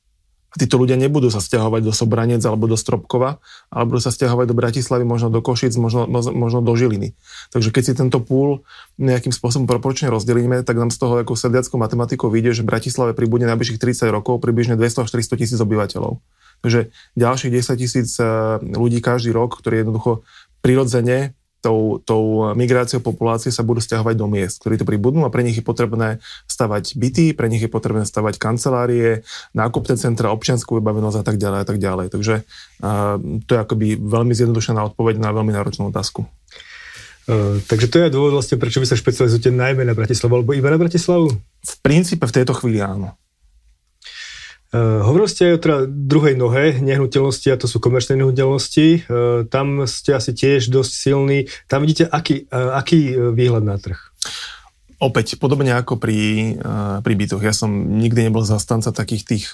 A 0.50 0.56
títo 0.58 0.82
ľudia 0.82 0.98
nebudú 0.98 1.30
sa 1.30 1.38
stiahovať 1.38 1.82
do 1.86 1.94
Sobranec 1.94 2.42
alebo 2.42 2.66
do 2.66 2.74
Stropkova, 2.74 3.38
ale 3.70 3.84
budú 3.86 4.02
sa 4.02 4.10
stiahovať 4.10 4.50
do 4.50 4.58
Bratislavy, 4.58 5.06
možno 5.06 5.30
do 5.30 5.46
Košic, 5.46 5.78
možno, 5.78 6.10
možno 6.10 6.66
do 6.66 6.74
Žiliny. 6.74 7.14
Takže 7.54 7.70
keď 7.70 7.84
si 7.86 7.94
tento 7.94 8.18
púl 8.18 8.66
nejakým 8.98 9.30
spôsobom 9.30 9.70
proporčne 9.70 10.10
rozdelíme, 10.10 10.66
tak 10.66 10.82
nám 10.82 10.90
z 10.90 10.98
toho 10.98 11.22
ako 11.22 11.38
sediackou 11.38 11.78
matematikou 11.78 12.34
vyjde, 12.34 12.62
že 12.62 12.64
v 12.66 12.70
Bratislave 12.74 13.12
pribudne 13.14 13.46
najbližších 13.46 13.78
30 13.78 14.10
rokov 14.10 14.42
približne 14.42 14.74
200 14.74 15.06
až 15.06 15.08
400 15.14 15.42
tisíc 15.42 15.60
obyvateľov. 15.62 16.18
Takže 16.60 16.92
ďalších 17.16 17.52
10 17.56 17.82
tisíc 17.82 18.10
eh, 18.20 18.26
ľudí 18.60 19.00
každý 19.00 19.32
rok, 19.32 19.56
ktorí 19.62 19.86
jednoducho 19.86 20.28
prirodzene 20.60 21.39
tou, 21.60 22.00
tou 22.04 22.56
migráciou 22.56 23.04
populácie 23.04 23.52
sa 23.52 23.64
budú 23.64 23.84
stiahovať 23.84 24.16
do 24.16 24.28
miest, 24.32 24.64
ktorí 24.64 24.80
to 24.80 24.88
pribudnú 24.88 25.28
a 25.28 25.34
pre 25.34 25.44
nich 25.44 25.60
je 25.60 25.66
potrebné 25.66 26.24
stavať 26.48 26.96
byty, 26.96 27.36
pre 27.36 27.52
nich 27.52 27.64
je 27.64 27.72
potrebné 27.72 28.08
stavať 28.08 28.40
kancelárie, 28.40 29.28
nákupné 29.52 30.00
centra, 30.00 30.32
občianskú 30.32 30.80
vybavenosť 30.80 31.18
a 31.20 31.24
tak 31.24 31.38
ďalej 31.38 31.60
a 31.62 31.66
tak 31.68 31.78
ďalej. 31.78 32.08
Takže 32.12 32.36
uh, 32.42 33.16
to 33.44 33.52
je 33.56 33.60
akoby 33.60 33.88
veľmi 34.00 34.34
zjednodušená 34.36 34.80
odpoveď 34.96 35.20
na 35.20 35.36
veľmi 35.36 35.52
náročnú 35.52 35.92
otázku. 35.92 36.24
Uh, 37.30 37.62
takže 37.68 37.92
to 37.92 38.02
je 38.02 38.10
dôvod 38.10 38.40
vlastne, 38.40 38.58
prečo 38.58 38.82
vy 38.82 38.88
sa 38.90 38.98
špecializujete 38.98 39.54
najmä 39.54 39.86
na 39.86 39.94
Bratislavu 39.94 40.42
alebo 40.42 40.56
iba 40.56 40.72
na 40.72 40.80
Bratislavu? 40.80 41.30
V 41.60 41.74
princípe 41.84 42.26
v 42.26 42.36
tejto 42.42 42.56
chvíli 42.58 42.82
áno. 42.82 43.14
Uh, 44.70 45.02
hovorili 45.02 45.30
ste 45.34 45.50
aj 45.50 45.54
o 45.58 45.64
teda 45.66 45.78
druhej 45.90 46.38
nohe 46.38 46.78
nehnuteľnosti 46.78 47.50
a 47.50 47.58
to 47.58 47.66
sú 47.66 47.82
komerčné 47.82 48.22
nehnuteľnosti. 48.22 48.88
Uh, 49.10 49.44
tam 49.50 49.90
ste 49.90 50.14
asi 50.14 50.30
tiež 50.38 50.70
dosť 50.70 50.92
silní. 50.94 51.50
Tam 51.66 51.82
vidíte, 51.82 52.06
aký, 52.06 52.46
uh, 52.54 52.78
aký 52.78 53.18
výhľad 53.34 53.66
na 53.66 53.82
trh? 53.82 53.98
Opäť, 55.02 55.40
podobne 55.40 55.72
ako 55.80 55.96
pri, 55.96 56.60
pri 57.00 57.14
bytoch. 57.16 57.40
Ja 57.40 57.56
som 57.56 57.72
nikdy 57.72 58.28
nebol 58.28 58.44
zastanca 58.44 58.92
takých 58.92 59.24
tých 59.24 59.46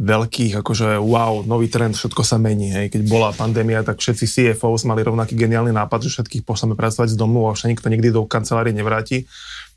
veľkých, 0.00 0.58
akože 0.64 0.96
wow, 0.98 1.44
nový 1.44 1.68
trend, 1.68 1.94
všetko 1.94 2.24
sa 2.24 2.40
mení. 2.40 2.72
Hej. 2.72 2.96
Keď 2.96 3.02
bola 3.06 3.36
pandémia, 3.36 3.84
tak 3.84 4.00
všetci 4.00 4.24
CFOs 4.24 4.88
mali 4.88 5.04
rovnaký 5.04 5.36
geniálny 5.36 5.70
nápad, 5.76 6.08
že 6.08 6.18
všetkých 6.18 6.42
pošleme 6.48 6.74
pracovať 6.74 7.12
z 7.12 7.16
domu 7.20 7.44
a 7.46 7.52
už 7.52 7.68
nikto 7.68 7.92
nikdy 7.92 8.08
do 8.08 8.24
kancelárie 8.24 8.72
nevráti. 8.72 9.28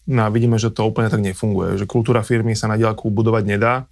No 0.06 0.26
a 0.26 0.30
vidíme, 0.30 0.62
že 0.62 0.70
to 0.70 0.86
úplne 0.86 1.10
tak 1.10 1.22
nefunguje, 1.22 1.82
že 1.82 1.90
kultúra 1.90 2.22
firmy 2.22 2.54
sa 2.54 2.70
na 2.70 2.78
diálku 2.78 3.10
budovať 3.10 3.44
nedá 3.46 3.90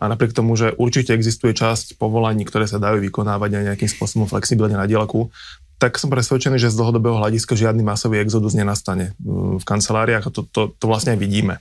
a 0.00 0.08
napriek 0.08 0.32
tomu, 0.32 0.56
že 0.56 0.72
určite 0.80 1.12
existuje 1.12 1.52
časť 1.52 2.00
povolaní, 2.00 2.48
ktoré 2.48 2.64
sa 2.64 2.80
dajú 2.80 3.04
vykonávať 3.04 3.60
aj 3.60 3.64
nejakým 3.72 3.90
spôsobom 3.92 4.26
flexibilne 4.26 4.74
na 4.74 4.88
dielku, 4.88 5.28
tak 5.76 5.98
som 5.98 6.08
presvedčený, 6.08 6.62
že 6.62 6.70
z 6.70 6.78
dlhodobého 6.78 7.18
hľadiska 7.18 7.58
žiadny 7.58 7.82
masový 7.82 8.22
exodus 8.22 8.54
nenastane 8.54 9.18
mm, 9.18 9.60
v 9.60 9.64
kanceláriách 9.66 10.24
a 10.26 10.30
to, 10.30 10.46
to, 10.46 10.70
to 10.78 10.84
vlastne 10.86 11.14
aj 11.14 11.20
vidíme. 11.20 11.58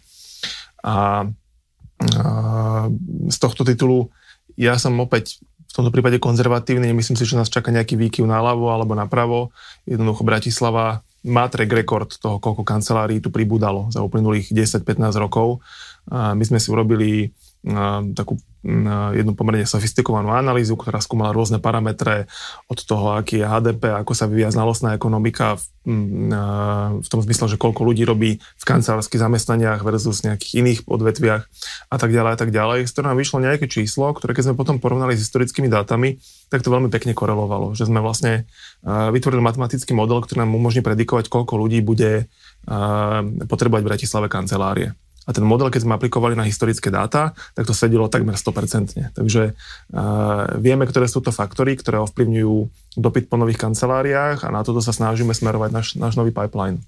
A, 0.86 1.26
a 2.16 2.26
z 3.28 3.38
tohto 3.38 3.66
titulu 3.68 4.14
ja 4.56 4.78
som 4.78 4.94
opäť 5.02 5.42
v 5.42 5.74
tomto 5.74 5.90
prípade 5.90 6.20
konzervatívny, 6.20 6.92
nemyslím 6.92 7.16
si, 7.16 7.24
že 7.24 7.40
nás 7.40 7.48
čaká 7.48 7.72
nejaký 7.72 7.96
výkyv 7.96 8.28
naľavo 8.28 8.68
alebo 8.70 8.92
napravo. 8.92 9.56
Jednoducho 9.88 10.28
Bratislava 10.28 11.00
má 11.22 11.46
track 11.46 11.70
record 11.70 12.10
toho, 12.18 12.42
koľko 12.42 12.66
kancelárií 12.66 13.22
tu 13.22 13.30
pribúdalo 13.30 13.94
za 13.94 14.02
uplynulých 14.02 14.50
10-15 14.50 15.22
rokov. 15.22 15.62
My 16.10 16.42
sme 16.42 16.58
si 16.58 16.68
urobili 16.74 17.30
takú 18.18 18.42
jednu 19.18 19.34
pomerne 19.34 19.66
sofistikovanú 19.66 20.30
analýzu, 20.30 20.78
ktorá 20.78 21.02
skúmala 21.02 21.34
rôzne 21.34 21.58
parametre 21.58 22.30
od 22.70 22.78
toho, 22.78 23.18
aký 23.18 23.42
je 23.42 23.50
HDP, 23.50 23.90
ako 23.98 24.14
sa 24.14 24.30
vyvíja 24.30 24.54
znalostná 24.54 24.94
ekonomika 24.94 25.58
v, 25.58 25.66
v 27.02 27.08
tom 27.10 27.20
zmysle, 27.26 27.50
že 27.50 27.58
koľko 27.58 27.82
ľudí 27.82 28.06
robí 28.06 28.38
v 28.38 28.64
kancelárskych 28.64 29.18
zamestnaniach 29.18 29.82
versus 29.82 30.22
nejakých 30.22 30.62
iných 30.62 30.80
odvetviach 30.86 31.44
a 31.90 31.96
tak 31.98 32.14
ďalej 32.14 32.32
a 32.34 32.38
tak 32.38 32.54
ďalej. 32.54 32.86
Z 32.86 32.92
ktorého 32.94 33.10
nám 33.10 33.20
vyšlo 33.20 33.38
nejaké 33.42 33.66
číslo, 33.66 34.14
ktoré 34.14 34.38
keď 34.38 34.54
sme 34.54 34.60
potom 34.62 34.78
porovnali 34.78 35.18
s 35.18 35.26
historickými 35.26 35.66
dátami, 35.66 36.22
tak 36.54 36.62
to 36.62 36.70
veľmi 36.70 36.94
pekne 36.94 37.18
korelovalo, 37.18 37.74
že 37.74 37.90
sme 37.90 37.98
vlastne 37.98 38.46
vytvorili 38.86 39.42
matematický 39.42 39.98
model, 39.98 40.22
ktorý 40.22 40.46
nám 40.46 40.54
umožní 40.54 40.86
predikovať, 40.86 41.34
koľko 41.34 41.58
ľudí 41.58 41.82
bude 41.82 42.30
potrebovať 43.50 43.82
v 43.82 43.90
Bratislave 43.90 44.30
kancelárie. 44.30 44.94
A 45.26 45.38
ten 45.38 45.46
model, 45.46 45.70
keď 45.70 45.86
sme 45.86 45.94
aplikovali 45.98 46.34
na 46.34 46.50
historické 46.50 46.90
dáta, 46.90 47.38
tak 47.54 47.70
to 47.70 47.78
sedelo 47.78 48.10
takmer 48.10 48.34
100%. 48.34 49.14
Takže 49.14 49.54
uh, 49.54 50.58
vieme, 50.58 50.90
ktoré 50.90 51.06
sú 51.06 51.22
to 51.22 51.30
faktory, 51.30 51.78
ktoré 51.78 52.02
ovplyvňujú 52.02 52.56
dopyt 52.98 53.30
po 53.30 53.38
nových 53.38 53.62
kanceláriách 53.62 54.42
a 54.42 54.50
na 54.50 54.66
toto 54.66 54.82
sa 54.82 54.92
snažíme 54.92 55.38
smerovať 55.38 55.70
náš 55.98 56.14
nový 56.18 56.34
pipeline. 56.34 56.82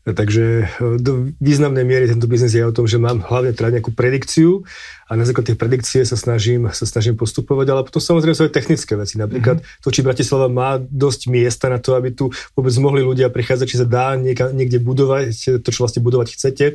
Takže 0.00 0.64
do 0.96 1.28
významnej 1.44 1.84
miery 1.84 2.08
tento 2.08 2.24
biznes 2.24 2.56
je 2.56 2.64
o 2.64 2.72
tom, 2.72 2.88
že 2.88 2.96
mám 2.96 3.20
hlavne 3.20 3.52
teda 3.52 3.76
nejakú 3.76 3.92
predikciu 3.92 4.64
a 5.10 5.18
na 5.18 5.26
základe 5.26 5.52
tej 5.52 5.58
predikcie 5.58 6.00
sa 6.06 6.14
snažím, 6.14 6.70
sa 6.70 6.86
snažím 6.86 7.18
postupovať, 7.18 7.66
ale 7.66 7.82
potom 7.82 7.98
samozrejme 7.98 8.30
sú 8.38 8.46
aj 8.46 8.54
technické 8.54 8.94
veci. 8.94 9.18
Napríklad 9.18 9.58
mm-hmm. 9.58 9.82
to, 9.82 9.88
či 9.90 10.06
Bratislava 10.06 10.46
má 10.46 10.78
dosť 10.78 11.26
miesta 11.26 11.66
na 11.66 11.82
to, 11.82 11.98
aby 11.98 12.14
tu 12.14 12.30
vôbec 12.54 12.70
mohli 12.78 13.02
ľudia 13.02 13.26
prichádzať, 13.26 13.66
či 13.66 13.80
sa 13.82 13.86
dá 13.90 14.14
nieka, 14.14 14.54
niekde 14.54 14.78
budovať, 14.78 15.60
to, 15.66 15.68
čo 15.68 15.82
vlastne 15.82 15.98
budovať 16.06 16.38
chcete. 16.38 16.64
E, 16.70 16.74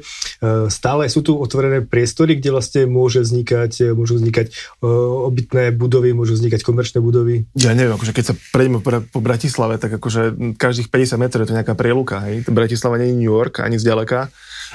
stále 0.67 1.07
sú 1.07 1.23
tu 1.23 1.39
otvorené 1.39 1.79
priestory, 1.87 2.35
kde 2.35 2.51
vlastne 2.51 2.81
môže 2.91 3.23
vznikať, 3.23 3.95
môžu 3.95 4.19
vznikať 4.19 4.51
e, 4.51 4.85
obytné 5.31 5.71
budovy, 5.71 6.11
môžu 6.11 6.35
vznikať 6.35 6.59
komerčné 6.59 6.99
budovy. 6.99 7.47
Ja 7.55 7.71
neviem, 7.71 7.95
akože 7.95 8.11
keď 8.11 8.25
sa 8.29 8.35
prejdeme 8.51 8.83
po 8.83 9.19
Bratislave, 9.23 9.79
tak 9.79 9.95
akože 9.95 10.59
každých 10.59 10.91
50 10.91 11.23
metrov 11.23 11.47
je 11.47 11.55
to 11.55 11.57
nejaká 11.57 11.71
prieluka. 11.71 12.19
Hej? 12.27 12.51
Bratislava 12.51 12.99
nie 12.99 13.14
je 13.14 13.14
New 13.15 13.31
York 13.31 13.63
ani 13.63 13.79
zďaleka 13.79 14.29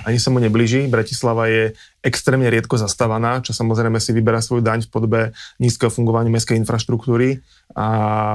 ani 0.04 0.16
sa 0.16 0.32
mu 0.32 0.40
neblíži. 0.40 0.88
Bratislava 0.88 1.50
je 1.50 1.76
extrémne 2.00 2.48
riedko 2.48 2.80
zastávaná, 2.80 3.44
čo 3.44 3.52
samozrejme 3.52 4.00
si 4.00 4.16
vyberá 4.16 4.40
svoju 4.40 4.64
daň 4.64 4.88
v 4.88 4.92
podobe 4.92 5.20
nízkeho 5.60 5.92
fungovania 5.92 6.32
mestskej 6.32 6.56
infraštruktúry 6.56 7.44
a, 7.76 7.88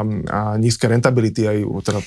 a 0.05 0.39
nízke 0.61 0.85
rentability 0.85 1.49
aj 1.49 1.57
teda, 1.81 1.99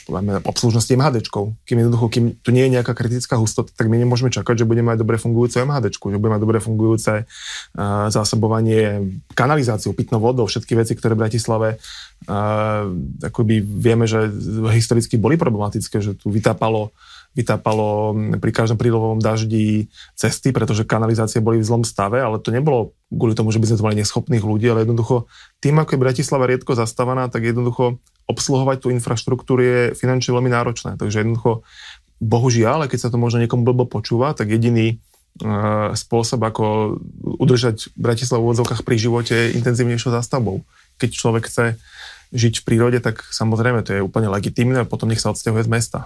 obslužnosti 0.46 0.94
MHD. 0.94 1.26
Kým 1.66 1.78
jednoducho, 1.82 2.06
kým 2.14 2.24
tu 2.38 2.54
nie 2.54 2.70
je 2.70 2.78
nejaká 2.78 2.94
kritická 2.94 3.34
hustota, 3.42 3.74
tak 3.74 3.90
my 3.90 3.98
nemôžeme 3.98 4.30
čakať, 4.30 4.62
že 4.62 4.68
budeme 4.70 4.94
mať 4.94 5.02
dobre 5.02 5.18
fungujúce 5.18 5.58
MHD, 5.66 5.98
že 5.98 6.20
budeme 6.22 6.38
mať 6.38 6.42
dobre 6.46 6.58
fungujúce 6.62 7.26
uh, 7.26 8.06
zásobovanie 8.06 9.18
kanalizáciou, 9.34 9.98
pitnou 9.98 10.22
vodou, 10.22 10.46
všetky 10.46 10.78
veci, 10.78 10.94
ktoré 10.94 11.18
v 11.18 11.26
Bratislave 11.26 11.68
uh, 12.30 12.86
akoby 13.26 13.66
vieme, 13.66 14.06
že 14.06 14.30
historicky 14.70 15.18
boli 15.18 15.34
problematické, 15.34 15.98
že 15.98 16.14
tu 16.14 16.30
vytápalo 16.30 16.94
vytápalo 17.36 18.16
pri 18.40 18.50
každom 18.50 18.80
prílovovom 18.80 19.20
daždi 19.22 19.92
cesty, 20.18 20.50
pretože 20.50 20.88
kanalizácie 20.88 21.44
boli 21.44 21.62
v 21.62 21.68
zlom 21.68 21.84
stave, 21.86 22.18
ale 22.18 22.42
to 22.42 22.50
nebolo 22.50 22.96
kvôli 23.12 23.36
tomu, 23.36 23.54
že 23.54 23.60
by 23.62 23.66
sme 23.68 23.78
to 23.78 23.86
mali 23.86 24.00
neschopných 24.00 24.44
ľudí, 24.44 24.66
ale 24.68 24.82
jednoducho 24.82 25.30
tým, 25.62 25.78
ako 25.78 25.94
je 25.94 26.02
Bratislava 26.02 26.48
riedko 26.48 26.74
zastávaná, 26.74 27.30
tak 27.30 27.46
jednoducho 27.46 28.02
obsluhovať 28.28 28.76
tú 28.84 28.88
infraštruktúru 28.92 29.60
je 29.64 29.80
finančne 29.96 30.36
veľmi 30.36 30.50
náročné. 30.52 31.00
Takže 31.00 31.24
jednoducho, 31.24 31.64
bohužiaľ, 32.20 32.90
keď 32.90 33.08
sa 33.08 33.10
to 33.12 33.16
možno 33.16 33.40
niekomu 33.40 33.64
blbo 33.64 33.88
počúva, 33.88 34.36
tak 34.36 34.52
jediný 34.52 35.00
uh, 35.40 35.96
spôsob, 35.96 36.42
ako 36.44 36.98
udržať 37.40 37.94
Bratislavu 37.96 38.44
v 38.44 38.52
odzovkách 38.52 38.84
pri 38.84 38.96
živote 39.00 39.32
je 39.32 39.54
intenzívnejšou 39.56 40.12
zastavbou. 40.12 40.66
Keď 41.00 41.10
človek 41.14 41.48
chce 41.48 41.80
žiť 42.34 42.60
v 42.60 42.66
prírode, 42.66 42.98
tak 43.00 43.24
samozrejme 43.24 43.80
to 43.86 43.96
je 43.96 44.04
úplne 44.04 44.28
legitimné 44.28 44.84
a 44.84 44.88
potom 44.90 45.08
nech 45.08 45.22
sa 45.22 45.32
odsťahuje 45.32 45.64
z 45.64 45.72
mesta. 45.72 45.98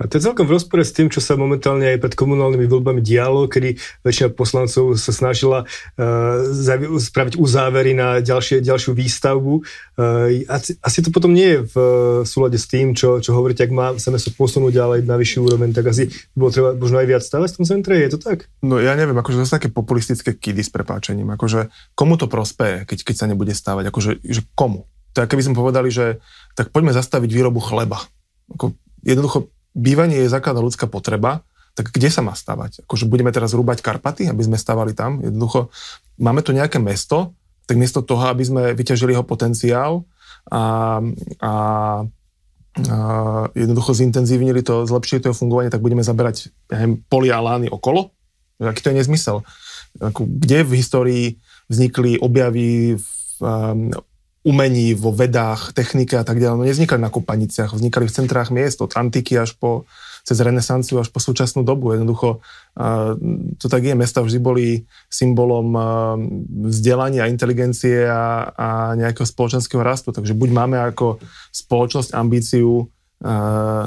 A 0.00 0.08
to 0.08 0.16
je 0.16 0.24
celkom 0.24 0.48
v 0.48 0.56
rozpore 0.56 0.80
s 0.80 0.96
tým, 0.96 1.12
čo 1.12 1.20
sa 1.20 1.36
momentálne 1.36 1.84
aj 1.92 2.00
pred 2.00 2.14
komunálnymi 2.16 2.64
voľbami 2.64 3.04
dialo, 3.04 3.52
kedy 3.52 3.76
väčšina 4.00 4.32
poslancov 4.32 4.96
sa 4.96 5.12
snažila 5.12 5.68
uh, 5.68 6.96
spraviť 6.96 7.36
uzávery 7.36 7.92
na 7.92 8.24
ďalšie, 8.24 8.64
ďalšiu 8.64 8.96
výstavbu. 8.96 9.60
Uh, 10.00 10.40
asi, 10.48 10.80
asi 10.80 10.98
to 11.04 11.12
potom 11.12 11.36
nie 11.36 11.52
je 11.52 11.58
v 11.68 11.74
uh, 11.76 11.90
súlade 12.24 12.56
s 12.56 12.64
tým, 12.64 12.96
čo, 12.96 13.20
čo 13.20 13.36
hovoríte, 13.36 13.60
ak 13.60 13.72
má 13.76 13.92
sa 14.00 14.08
mesto 14.08 14.32
posunúť 14.32 14.72
ďalej 14.72 14.98
na 15.04 15.20
vyššiu 15.20 15.40
úroveň, 15.44 15.76
tak 15.76 15.92
asi 15.92 16.08
bolo 16.32 16.48
treba 16.48 16.72
možno 16.72 16.96
aj 16.96 17.06
viac 17.06 17.20
stavať 17.20 17.48
v 17.52 17.56
tom 17.60 17.66
centre, 17.68 17.92
je 18.00 18.08
to 18.16 18.18
tak? 18.24 18.48
No 18.64 18.80
ja 18.80 18.96
neviem, 18.96 19.20
akože 19.20 19.44
sú 19.44 19.52
také 19.52 19.68
populistické 19.68 20.32
kidy 20.32 20.64
s 20.64 20.72
prepáčením, 20.72 21.28
akože 21.36 21.68
komu 21.92 22.16
to 22.16 22.24
prospeje, 22.24 22.88
keď, 22.88 23.04
keď 23.04 23.16
sa 23.20 23.28
nebude 23.28 23.52
stávať, 23.52 23.92
akože 23.92 24.24
že 24.24 24.48
komu? 24.56 24.88
Tak 25.12 25.28
keby 25.28 25.44
sme 25.44 25.58
povedali, 25.60 25.92
že 25.92 26.24
tak 26.56 26.72
poďme 26.72 26.96
zastaviť 26.96 27.28
výrobu 27.28 27.60
chleba. 27.60 28.00
Ako, 28.56 28.72
jednoducho 29.04 29.52
bývanie 29.76 30.24
je 30.24 30.32
základná 30.32 30.62
ľudská 30.62 30.90
potreba 30.90 31.46
tak 31.74 31.94
kde 31.94 32.10
sa 32.10 32.20
má 32.20 32.34
stavať? 32.34 32.84
Akože 32.84 33.06
budeme 33.06 33.30
teraz 33.30 33.54
rúbať 33.54 33.80
Karpaty, 33.80 34.26
aby 34.26 34.42
sme 34.42 34.58
stavali 34.58 34.92
tam? 34.92 35.22
Jednoducho, 35.22 35.70
máme 36.18 36.42
tu 36.42 36.50
nejaké 36.50 36.82
mesto, 36.82 37.32
tak 37.64 37.78
miesto 37.78 38.02
toho, 38.02 38.26
aby 38.26 38.42
sme 38.42 38.62
vyťažili 38.74 39.14
jeho 39.14 39.22
potenciál 39.22 40.02
a, 40.50 40.98
a, 41.38 41.52
a 41.54 41.54
jednoducho 43.54 43.94
zintenzívnili 43.94 44.66
to, 44.66 44.84
zlepšili 44.84 45.22
to 45.22 45.30
jeho 45.30 45.38
fungovanie, 45.38 45.70
tak 45.70 45.80
budeme 45.80 46.02
zaberať 46.02 46.50
ja 46.68 46.82
neviem, 46.82 47.00
polia 47.06 47.38
a 47.38 47.44
lány 47.46 47.70
okolo? 47.70 48.10
Aký 48.60 48.82
to 48.82 48.90
je 48.90 49.00
nezmysel? 49.00 49.46
Kde 50.20 50.66
v 50.66 50.76
histórii 50.76 51.24
vznikli 51.70 52.18
objavy 52.18 52.98
v 52.98 53.08
um, 53.40 53.88
umení, 54.40 54.96
vo 54.96 55.12
vedách, 55.12 55.76
technike 55.76 56.16
a 56.16 56.24
tak 56.24 56.40
ďalej. 56.40 56.56
No 56.56 56.64
nevznikali 56.64 57.00
na 57.00 57.12
kopaniciach, 57.12 57.76
vznikali 57.76 58.08
v 58.08 58.16
centrách 58.16 58.48
miest, 58.48 58.80
od 58.80 58.96
antiky 58.96 59.36
až 59.36 59.52
po 59.56 59.84
cez 60.24 60.36
renesanciu 60.40 61.00
až 61.00 61.08
po 61.08 61.20
súčasnú 61.20 61.64
dobu. 61.64 61.96
Jednoducho 61.96 62.44
to 63.56 63.66
tak 63.68 63.82
je, 63.84 63.92
mesta 63.96 64.20
vždy 64.20 64.38
boli 64.40 64.66
symbolom 65.08 65.72
vzdelania, 66.68 67.28
inteligencie 67.28 68.04
a, 68.04 68.52
a 68.52 68.68
nejakého 68.96 69.24
spoločenského 69.24 69.80
rastu. 69.80 70.12
Takže 70.12 70.36
buď 70.36 70.48
máme 70.52 70.76
ako 70.80 71.20
spoločnosť 71.52 72.16
ambíciu 72.16 72.88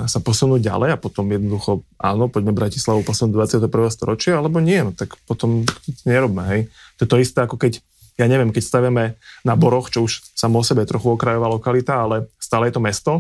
sa 0.06 0.20
posunúť 0.22 0.62
ďalej 0.62 0.94
a 0.94 1.02
potom 1.02 1.26
jednoducho, 1.26 1.82
áno, 1.98 2.30
poďme 2.30 2.54
Bratislavu 2.54 3.02
posunúť 3.02 3.58
21. 3.58 3.66
storočia, 3.90 4.38
alebo 4.38 4.62
nie, 4.62 4.78
no 4.86 4.94
tak 4.94 5.18
potom 5.26 5.66
to 5.66 6.06
nerobme, 6.06 6.46
hej. 6.54 6.62
To 7.02 7.06
je 7.06 7.10
to 7.10 7.18
isté, 7.18 7.42
ako 7.42 7.58
keď, 7.58 7.82
ja 8.18 8.26
neviem, 8.30 8.54
keď 8.54 8.64
stavíme 8.64 9.18
na 9.46 9.54
Boroch, 9.58 9.90
čo 9.90 10.06
už 10.06 10.34
samo 10.38 10.62
o 10.62 10.66
sebe 10.66 10.86
trochu 10.86 11.14
okrajová 11.14 11.50
lokalita, 11.50 12.04
ale 12.06 12.30
stále 12.38 12.70
je 12.70 12.76
to 12.78 12.82
mesto, 12.82 13.14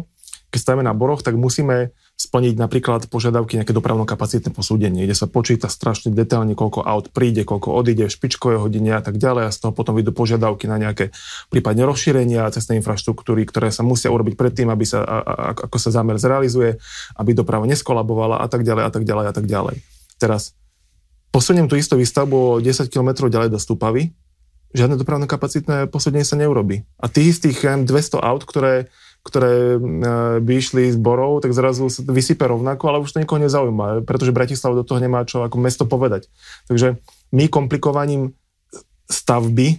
keď 0.53 0.59
stavíme 0.61 0.85
na 0.85 0.93
Boroch, 0.93 1.25
tak 1.25 1.33
musíme 1.33 1.97
splniť 2.13 2.61
napríklad 2.61 3.09
požiadavky 3.09 3.57
nejaké 3.57 3.73
dopravno-kapacitné 3.73 4.53
posúdenie, 4.53 5.09
kde 5.09 5.17
sa 5.17 5.25
počíta 5.25 5.65
strašne 5.65 6.13
detailne, 6.13 6.53
koľko 6.53 6.85
aut 6.85 7.09
príde, 7.09 7.41
koľko 7.41 7.73
odíde 7.73 8.05
v 8.05 8.13
špičkovej 8.13 8.61
hodine 8.61 8.93
a 8.93 9.01
tak 9.01 9.17
ďalej 9.17 9.49
a 9.49 9.51
z 9.51 9.57
toho 9.65 9.73
potom 9.73 9.97
vyjdú 9.97 10.13
požiadavky 10.13 10.69
na 10.69 10.77
nejaké 10.77 11.09
prípadne 11.49 11.89
rozšírenia 11.89 12.53
cestnej 12.53 12.77
infraštruktúry, 12.85 13.49
ktoré 13.49 13.73
sa 13.73 13.81
musia 13.81 14.13
urobiť 14.13 14.37
predtým, 14.37 14.69
aby 14.69 14.85
sa, 14.85 15.01
a, 15.01 15.17
ako 15.57 15.77
sa 15.81 15.89
zámer 15.89 16.21
zrealizuje, 16.21 16.77
aby 17.17 17.33
doprava 17.33 17.65
neskolabovala 17.65 18.45
a 18.45 18.47
tak 18.47 18.61
ďalej 18.61 18.83
a 18.85 18.91
tak 18.93 19.03
ďalej 19.09 19.25
a 19.25 19.33
tak 19.33 19.45
ďalej. 19.49 19.75
Teraz 20.21 20.53
posuniem 21.33 21.65
tú 21.65 21.73
istú 21.81 21.97
výstavbu 21.97 22.37
o 22.37 22.61
10 22.61 22.93
km 22.93 23.25
ďalej 23.25 23.49
do 23.49 23.57
Stupavy, 23.57 24.13
žiadne 24.73 24.97
dopravno 24.97 25.29
kapacitné 25.29 25.87
posúdenie 25.87 26.25
sa 26.25 26.37
neurobi. 26.37 26.83
A 26.97 27.07
tých 27.07 27.37
istých 27.37 27.85
200 27.85 28.19
aut, 28.19 28.43
ktoré 28.45 28.89
ktoré 29.23 29.79
e, 29.79 29.79
by 30.43 30.51
išli 30.51 30.91
z 30.91 30.99
borov, 30.99 31.39
tak 31.39 31.55
zrazu 31.55 31.87
sa 31.87 32.03
vysype 32.03 32.43
rovnako, 32.43 32.83
ale 32.91 32.99
už 32.99 33.15
to 33.15 33.23
nikoho 33.23 33.39
nezaujíma, 33.39 34.03
pretože 34.03 34.35
Bratislava 34.35 34.83
do 34.83 34.83
toho 34.83 34.99
nemá 34.99 35.23
čo 35.23 35.47
ako 35.47 35.57
mesto 35.63 35.87
povedať. 35.87 36.27
Takže 36.67 36.99
my 37.31 37.47
komplikovaním 37.47 38.35
stavby 39.07 39.67
e, 39.71 39.75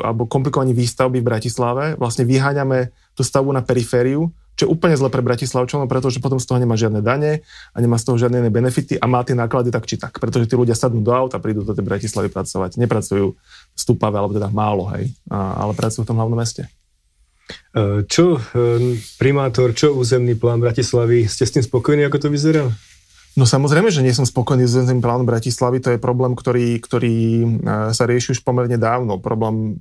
alebo 0.00 0.24
komplikovaním 0.24 0.72
výstavby 0.72 1.20
v 1.20 1.28
Bratislave 1.28 1.84
vlastne 2.00 2.24
vyháňame 2.24 2.88
tú 3.12 3.20
stavbu 3.20 3.52
na 3.52 3.60
perifériu, 3.60 4.32
čo 4.58 4.66
je 4.66 4.72
úplne 4.74 4.98
zle 4.98 5.06
pre 5.06 5.22
Bratislavčanov, 5.22 5.86
pretože 5.86 6.18
potom 6.18 6.42
z 6.42 6.50
toho 6.50 6.58
nemá 6.58 6.74
žiadne 6.74 6.98
dane 6.98 7.46
a 7.46 7.76
nemá 7.78 7.94
z 7.94 8.10
toho 8.10 8.18
žiadne 8.18 8.42
iné 8.42 8.50
benefity 8.50 8.98
a 8.98 9.06
má 9.06 9.22
tie 9.22 9.38
náklady 9.38 9.70
tak 9.70 9.86
či 9.86 9.94
tak, 10.02 10.18
pretože 10.18 10.50
tí 10.50 10.58
ľudia 10.58 10.74
sadnú 10.74 10.98
do 10.98 11.14
auta 11.14 11.38
a 11.38 11.44
prídu 11.44 11.62
do 11.62 11.70
tej 11.78 11.86
Bratislavy 11.86 12.26
pracovať. 12.26 12.74
Nepracujú 12.82 13.38
v 13.78 13.80
Stupave, 13.80 14.18
alebo 14.18 14.34
teda 14.34 14.50
málo, 14.50 14.90
hej, 14.98 15.14
ale 15.30 15.70
pracujú 15.78 16.02
v 16.02 16.10
tom 16.10 16.18
hlavnom 16.18 16.34
meste. 16.34 16.66
E, 17.48 18.04
čo 18.04 18.36
e, 18.36 18.40
primátor, 19.16 19.72
čo 19.72 19.96
územný 19.96 20.36
plán 20.36 20.60
Bratislavy, 20.60 21.30
ste 21.30 21.46
s 21.46 21.54
tým 21.54 21.64
spokojní, 21.64 22.04
ako 22.04 22.26
to 22.26 22.28
vyzerá? 22.28 22.66
No 23.38 23.46
samozrejme, 23.46 23.88
že 23.94 24.02
nie 24.02 24.10
som 24.10 24.26
spokojný 24.26 24.66
s 24.66 24.74
územným 24.74 24.98
plánom 24.98 25.24
Bratislavy, 25.24 25.78
to 25.78 25.94
je 25.94 26.02
problém, 26.02 26.34
ktorý, 26.34 26.76
ktorý 26.82 27.16
e, 27.16 27.46
sa 27.94 28.04
rieši 28.04 28.36
už 28.36 28.40
pomerne 28.42 28.76
dávno. 28.76 29.22
Problém, 29.22 29.78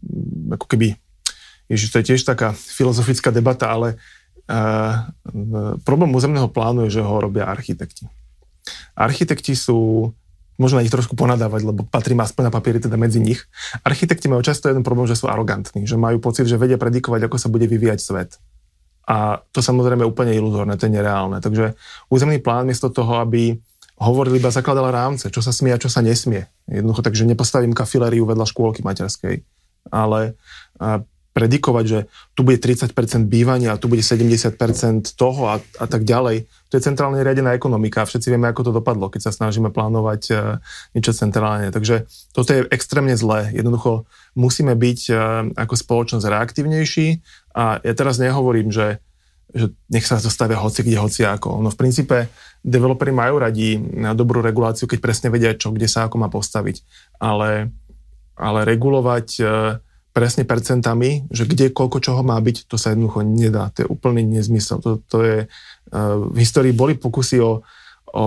ako 0.53 0.65
keby, 0.69 0.95
ježiš, 1.67 1.91
to 1.91 1.99
je 1.99 2.07
tiež 2.13 2.21
taká 2.23 2.53
filozofická 2.53 3.33
debata, 3.33 3.67
ale 3.67 3.99
uh, 4.47 5.11
problém 5.83 6.15
územného 6.15 6.47
plánu 6.47 6.87
je, 6.87 6.99
že 6.99 7.03
ho 7.03 7.15
robia 7.19 7.43
architekti. 7.43 8.07
Architekti 8.95 9.51
sú 9.51 10.11
môžeme 10.57 10.83
ich 10.83 10.93
trošku 10.93 11.13
ponadávať, 11.13 11.61
lebo 11.65 11.85
patrím 11.85 12.21
aspoň 12.21 12.49
na 12.49 12.53
papieri 12.53 12.81
teda 12.81 12.97
medzi 12.97 13.21
nich. 13.21 13.45
Architekti 13.85 14.29
majú 14.29 14.41
často 14.41 14.69
jeden 14.69 14.81
problém, 14.85 15.05
že 15.09 15.17
sú 15.17 15.29
arogantní, 15.29 15.85
že 15.85 15.97
majú 15.97 16.17
pocit, 16.21 16.49
že 16.49 16.57
vedia 16.57 16.81
predikovať, 16.81 17.29
ako 17.29 17.37
sa 17.37 17.47
bude 17.47 17.69
vyvíjať 17.69 17.99
svet. 18.01 18.41
A 19.07 19.39
to 19.55 19.63
samozrejme 19.63 20.03
je 20.03 20.11
úplne 20.11 20.35
iluzórne, 20.35 20.75
to 20.75 20.91
je 20.91 20.97
nereálne. 20.99 21.39
Takže 21.39 21.79
územný 22.11 22.43
plán 22.43 22.67
miesto 22.67 22.91
toho, 22.91 23.23
aby 23.23 23.55
hovoril 23.97 24.37
iba 24.37 24.51
zakladal 24.53 24.91
rámce, 24.93 25.31
čo 25.31 25.39
sa 25.39 25.55
smie 25.55 25.73
a 25.73 25.81
čo 25.81 25.87
sa 25.87 26.03
nesmie. 26.03 26.45
Jednoducho, 26.67 27.01
takže 27.01 27.23
nepostavím 27.25 27.71
kafilériu 27.71 28.27
vedľa 28.27 28.45
škôlky 28.45 28.83
materskej. 28.83 29.41
Ale 29.89 30.35
predikovať, 31.37 31.85
že 31.85 31.99
tu 32.33 32.41
bude 32.41 32.57
30% 32.57 32.89
bývania 33.29 33.77
tu 33.77 33.85
bude 33.85 34.01
70% 34.01 34.57
toho 35.13 35.41
a, 35.53 35.61
a 35.61 35.85
tak 35.85 36.01
ďalej. 36.01 36.49
To 36.73 36.73
je 36.73 36.81
centrálne 36.81 37.21
riadená 37.21 37.53
ekonomika 37.53 38.01
a 38.01 38.09
všetci 38.09 38.33
vieme, 38.33 38.49
ako 38.49 38.65
to 38.65 38.71
dopadlo, 38.73 39.13
keď 39.13 39.29
sa 39.29 39.31
snažíme 39.31 39.69
plánovať 39.69 40.21
uh, 40.33 40.57
niečo 40.97 41.13
centrálne. 41.13 41.69
Takže 41.69 42.09
toto 42.33 42.49
je 42.49 42.65
extrémne 42.73 43.13
zlé. 43.13 43.53
Jednoducho 43.53 44.09
musíme 44.33 44.73
byť 44.73 44.99
uh, 45.13 45.17
ako 45.53 45.73
spoločnosť 45.77 46.25
reaktívnejší 46.25 47.07
a 47.53 47.85
ja 47.85 47.93
teraz 47.93 48.17
nehovorím, 48.17 48.73
že, 48.73 48.97
že 49.53 49.69
nech 49.93 50.09
sa 50.09 50.17
to 50.17 50.33
stavia 50.33 50.57
hoci 50.57 50.81
kde, 50.81 50.97
hoci 50.97 51.21
ako. 51.21 51.61
No 51.61 51.69
v 51.69 51.77
princípe 51.77 52.33
developeri 52.65 53.13
majú 53.13 53.37
radi 53.37 53.77
na 53.77 54.17
dobrú 54.17 54.41
reguláciu, 54.41 54.89
keď 54.89 54.99
presne 55.05 55.29
vedia, 55.29 55.53
čo, 55.53 55.69
kde 55.69 55.85
sa 55.85 56.09
ako 56.09 56.17
má 56.17 56.33
postaviť. 56.33 56.81
Ale, 57.21 57.69
ale 58.33 58.59
regulovať 58.65 59.27
uh, 59.45 59.47
presne 60.17 60.49
percentami, 60.49 61.29
že 61.29 61.45
kde 61.45 61.69
koľko 61.69 62.01
čoho 62.01 62.25
má 62.25 62.41
byť, 62.41 62.65
to 62.65 62.73
sa 62.73 62.97
jednoducho 62.97 63.21
nedá. 63.21 63.69
To 63.77 63.85
je 63.85 63.87
úplný 63.93 64.25
nezmysel. 64.25 64.81
To, 64.81 64.97
to 65.05 65.17
je, 65.21 65.37
uh, 65.45 66.17
v 66.33 66.37
histórii 66.41 66.73
boli 66.73 66.97
pokusy 66.97 67.37
o, 67.37 67.61
o 68.17 68.25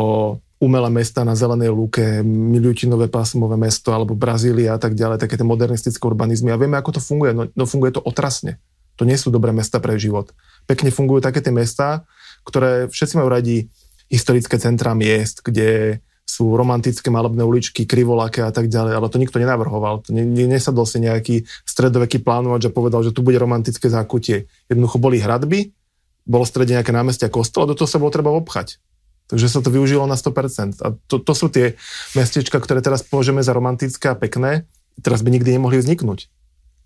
umelé 0.62 0.86
mesta 0.94 1.26
na 1.26 1.34
zelenej 1.34 1.74
lúke, 1.74 2.22
miliutinové 2.22 3.10
pásmové 3.10 3.58
mesto 3.58 3.90
alebo 3.90 4.14
Brazília 4.14 4.76
a 4.76 4.78
tak 4.78 4.94
ďalej, 4.94 5.18
také 5.18 5.34
tie 5.34 5.42
modernistické 5.42 5.98
urbanizmy. 6.06 6.54
A 6.54 6.60
vieme, 6.62 6.78
ako 6.78 6.94
to 6.94 7.02
funguje. 7.02 7.34
No, 7.34 7.50
no 7.50 7.64
funguje 7.66 7.98
to 7.98 8.04
otrasne. 8.06 8.62
To 8.94 9.02
nie 9.02 9.18
sú 9.18 9.34
dobré 9.34 9.50
mesta 9.50 9.82
pre 9.82 9.98
život. 9.98 10.30
Pekne 10.70 10.94
fungujú 10.94 11.26
také 11.26 11.42
tie 11.42 11.50
mesta, 11.50 12.06
ktoré 12.46 12.86
všetci 12.86 13.18
majú 13.18 13.34
radi 13.34 13.66
historické 14.06 14.62
centrá 14.62 14.94
miest, 14.94 15.42
kde 15.42 15.98
sú 16.30 16.54
romantické 16.54 17.10
malebné 17.10 17.42
uličky, 17.42 17.82
krivolaké 17.82 18.46
a 18.46 18.54
tak 18.54 18.70
ďalej, 18.70 18.94
ale 18.94 19.10
to 19.10 19.18
nikto 19.18 19.42
nenavrhoval. 19.42 20.06
To 20.06 20.14
ne, 20.14 20.22
nesadol 20.46 20.86
si 20.86 21.02
nejaký 21.02 21.42
stredoveký 21.66 22.22
plánovač 22.22 22.70
a 22.70 22.74
povedal, 22.74 23.02
že 23.02 23.10
tu 23.10 23.26
bude 23.26 23.34
romantické 23.34 23.90
zákutie. 23.90 24.46
Jednoducho 24.70 25.02
boli 25.02 25.18
hradby, 25.18 25.74
bolo 26.22 26.46
strede 26.46 26.78
nejaké 26.78 26.94
námestia 26.94 27.26
kostola, 27.26 27.66
do 27.66 27.74
toho 27.74 27.90
sa 27.90 27.98
bolo 27.98 28.14
treba 28.14 28.30
obchať. 28.30 28.78
Takže 29.26 29.46
sa 29.50 29.58
to 29.58 29.74
využilo 29.74 30.06
na 30.06 30.14
100%. 30.14 30.86
A 30.86 30.94
to, 31.10 31.18
to 31.18 31.32
sú 31.34 31.50
tie 31.50 31.74
mestečka, 32.14 32.62
ktoré 32.62 32.78
teraz 32.78 33.02
považujeme 33.02 33.42
za 33.42 33.50
romantické 33.50 34.10
a 34.10 34.18
pekné, 34.18 34.70
teraz 35.02 35.26
by 35.26 35.34
nikdy 35.34 35.58
nemohli 35.58 35.82
vzniknúť. 35.82 36.30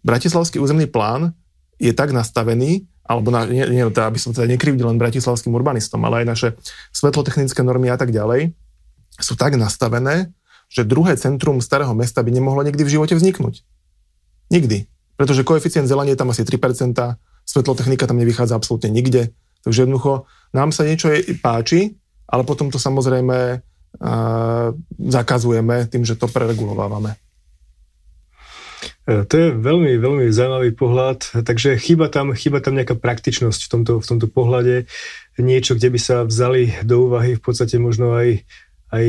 Bratislavský 0.05 0.57
územný 0.61 0.89
plán 0.89 1.37
je 1.77 1.93
tak 1.93 2.17
nastavený, 2.17 2.89
alebo 3.05 3.29
na, 3.29 3.45
nie, 3.45 3.65
nie, 3.69 3.85
aby 3.85 4.19
som 4.21 4.33
teda 4.33 4.49
nekrivdil 4.49 4.89
len 4.89 5.01
bratislavským 5.01 5.53
urbanistom, 5.53 6.01
ale 6.09 6.25
aj 6.25 6.27
naše 6.29 6.49
svetlotechnické 6.93 7.61
normy 7.61 7.93
a 7.93 8.01
tak 8.01 8.13
ďalej, 8.13 8.57
sú 9.19 9.39
tak 9.39 9.55
nastavené, 9.55 10.35
že 10.71 10.83
druhé 10.83 11.15
centrum 11.15 11.63
starého 11.63 11.95
mesta 11.95 12.25
by 12.25 12.35
nemohlo 12.35 12.67
nikdy 12.67 12.83
v 12.83 12.93
živote 12.99 13.15
vzniknúť. 13.15 13.63
Nikdy. 14.51 14.91
Pretože 15.15 15.47
koeficient 15.47 15.87
zelenia 15.87 16.19
je 16.19 16.21
tam 16.21 16.35
asi 16.35 16.43
3%, 16.43 16.59
svetlotechnika 17.47 18.09
tam 18.11 18.19
nevychádza 18.19 18.59
absolútne 18.59 18.91
nikde. 18.91 19.31
Takže 19.63 19.87
jednoducho 19.87 20.27
nám 20.51 20.75
sa 20.75 20.83
niečo 20.83 21.15
páči, 21.39 21.95
ale 22.27 22.43
potom 22.43 22.69
to 22.73 22.83
samozrejme 22.83 23.61
uh, 23.61 24.69
zakazujeme 24.99 25.87
tým, 25.87 26.03
že 26.03 26.19
to 26.19 26.27
preregulovávame. 26.27 27.15
E, 29.05 29.25
to 29.29 29.35
je 29.37 29.49
veľmi, 29.53 30.01
veľmi 30.01 30.25
zaujímavý 30.33 30.73
pohľad, 30.73 31.45
takže 31.45 31.77
chyba 31.77 32.09
tam, 32.09 32.33
chyba 32.33 32.65
tam 32.65 32.77
nejaká 32.77 32.97
praktičnosť 32.97 33.61
v 33.61 33.71
tomto, 33.71 33.93
v 34.01 34.07
tomto 34.09 34.27
pohľade, 34.29 34.89
niečo, 35.37 35.77
kde 35.77 35.89
by 35.93 36.01
sa 36.01 36.17
vzali 36.25 36.73
do 36.85 37.09
úvahy 37.09 37.37
v 37.37 37.43
podstate 37.45 37.77
možno 37.77 38.17
aj 38.17 38.45
aj 38.95 39.07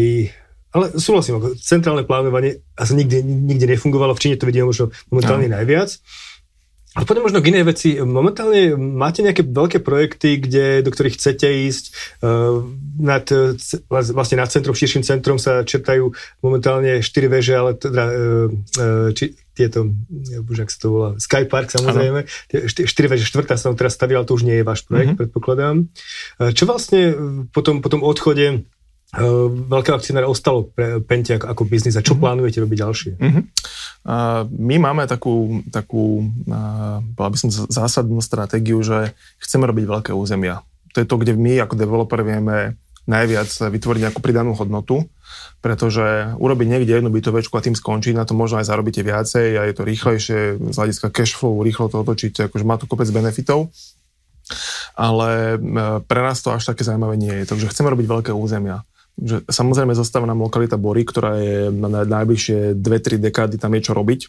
ale 0.75 0.91
súhlasím, 0.99 1.39
ako 1.39 1.55
centrálne 1.55 2.03
plánovanie 2.03 2.59
asi 2.75 2.99
nikde, 2.99 3.23
nikde 3.23 3.63
nefungovalo, 3.63 4.11
v 4.11 4.19
Číne 4.27 4.35
to 4.35 4.43
vidíme 4.43 4.67
možno 4.67 4.91
momentálne 5.07 5.47
no. 5.47 5.55
najviac. 5.55 5.95
Ale 6.95 7.03
potom 7.03 7.27
možno 7.27 7.43
k 7.43 7.51
inej 7.51 7.67
veci. 7.67 7.99
Momentálne 7.99 8.71
máte 8.79 9.19
nejaké 9.19 9.43
veľké 9.43 9.83
projekty, 9.83 10.39
kde, 10.39 10.79
do 10.79 10.95
ktorých 10.95 11.19
chcete 11.19 11.43
ísť. 11.67 11.85
Uh, 12.23 12.71
nad, 12.95 13.27
vlastne 13.91 14.39
nad 14.39 14.47
centrom, 14.47 14.71
širším 14.71 15.03
centrom 15.03 15.35
sa 15.35 15.67
čertajú 15.67 16.15
momentálne 16.39 17.03
4 17.03 17.27
veže, 17.27 17.51
ale 17.51 17.75
teda, 17.75 18.03
uh, 18.07 19.11
či, 19.11 19.35
tieto, 19.51 19.91
už 20.47 20.63
ak 20.63 20.71
sa 20.71 20.79
to 20.79 20.87
volá, 20.87 21.09
Sky 21.19 21.43
Park 21.51 21.75
samozrejme, 21.75 22.31
4 22.47 22.87
veže, 23.11 23.27
štvrtá 23.27 23.59
sa 23.59 23.71
tam 23.71 23.75
teraz 23.75 23.99
stavila, 23.99 24.23
to 24.23 24.39
už 24.39 24.47
nie 24.47 24.63
je 24.63 24.67
váš 24.67 24.87
projekt, 24.87 25.19
mm-hmm. 25.19 25.21
predpokladám. 25.27 25.91
Uh, 26.39 26.55
čo 26.55 26.63
vlastne 26.63 27.11
po 27.51 27.59
tom, 27.59 27.83
po 27.83 27.91
tom 27.91 28.07
odchode 28.07 28.63
veľké 29.69 29.91
akcionáre 29.95 30.27
ostalo 30.27 30.67
pre 30.67 30.99
Pente 30.99 31.37
ako, 31.37 31.47
ako 31.47 31.63
biznis 31.69 31.95
a 31.95 32.03
čo 32.03 32.15
mm-hmm. 32.15 32.23
plánujete 32.23 32.59
robiť 32.59 32.77
ďalšie? 32.83 33.11
Mm-hmm. 33.15 33.43
Uh, 34.05 34.43
my 34.49 34.75
máme 34.81 35.07
takú, 35.07 35.63
takú 35.71 36.25
uh, 36.49 36.99
by 37.15 37.37
som 37.39 37.49
zásadnú 37.49 38.19
stratégiu, 38.19 38.83
že 38.83 39.15
chceme 39.39 39.63
robiť 39.69 39.85
veľké 39.87 40.11
územia. 40.11 40.65
To 40.93 41.03
je 41.03 41.07
to, 41.07 41.15
kde 41.19 41.35
my 41.35 41.63
ako 41.63 41.79
developer 41.79 42.19
vieme 42.23 42.75
najviac 43.05 43.47
vytvoriť 43.47 44.01
nejakú 44.09 44.19
pridanú 44.19 44.57
hodnotu, 44.57 45.05
pretože 45.61 46.33
urobiť 46.41 46.67
niekde 46.67 46.97
jednu 46.97 47.13
bytovečku 47.13 47.53
a 47.53 47.61
tým 47.61 47.77
skončiť, 47.77 48.17
na 48.17 48.25
to 48.25 48.33
možno 48.33 48.57
aj 48.59 48.67
zarobíte 48.67 49.05
viacej 49.05 49.61
a 49.61 49.61
je 49.69 49.73
to 49.77 49.83
rýchlejšie 49.85 50.39
z 50.57 50.75
hľadiska 50.75 51.13
cash 51.13 51.37
flow, 51.37 51.61
rýchlo 51.61 51.87
to 51.87 52.01
otočíte, 52.01 52.49
akože 52.49 52.65
má 52.65 52.81
to 52.81 52.89
kopec 52.89 53.07
benefitov 53.13 53.69
ale 54.93 55.57
pre 56.05 56.21
nás 56.21 56.37
to 56.45 56.53
až 56.53 56.69
také 56.69 56.85
zaujímavé 56.85 57.17
nie 57.17 57.33
je. 57.33 57.49
Takže 57.49 57.73
chceme 57.73 57.89
robiť 57.89 58.05
veľké 58.05 58.31
územia 58.31 58.85
že 59.15 59.47
samozrejme 59.47 59.95
zostáva 59.95 60.27
nám 60.27 60.43
lokalita 60.43 60.75
Bory, 60.75 61.07
ktorá 61.07 61.39
je 61.39 61.71
na 61.71 62.03
najbližšie 62.03 62.75
2-3 62.75 63.23
dekády 63.23 63.55
tam 63.55 63.71
je 63.79 63.81
čo 63.81 63.95
robiť. 63.95 64.21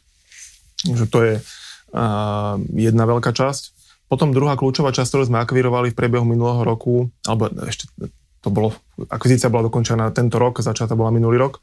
Že 0.87 1.05
to 1.11 1.19
je 1.27 1.35
uh, 1.43 2.55
jedna 2.71 3.05
veľká 3.05 3.35
časť. 3.35 3.75
Potom 4.07 4.31
druhá 4.31 4.55
kľúčová 4.55 4.95
časť, 4.95 5.11
ktorú 5.11 5.25
sme 5.27 5.43
akvírovali 5.43 5.91
v 5.91 5.99
priebehu 5.99 6.23
minulého 6.23 6.63
roku, 6.63 7.11
alebo 7.27 7.51
ešte 7.67 7.91
to 8.39 8.55
bolo, 8.55 8.71
akvizícia 9.11 9.51
bola 9.51 9.67
dokončená 9.67 10.15
tento 10.15 10.39
rok, 10.39 10.63
začatá 10.63 10.95
bola 10.95 11.11
minulý 11.11 11.43
rok, 11.43 11.59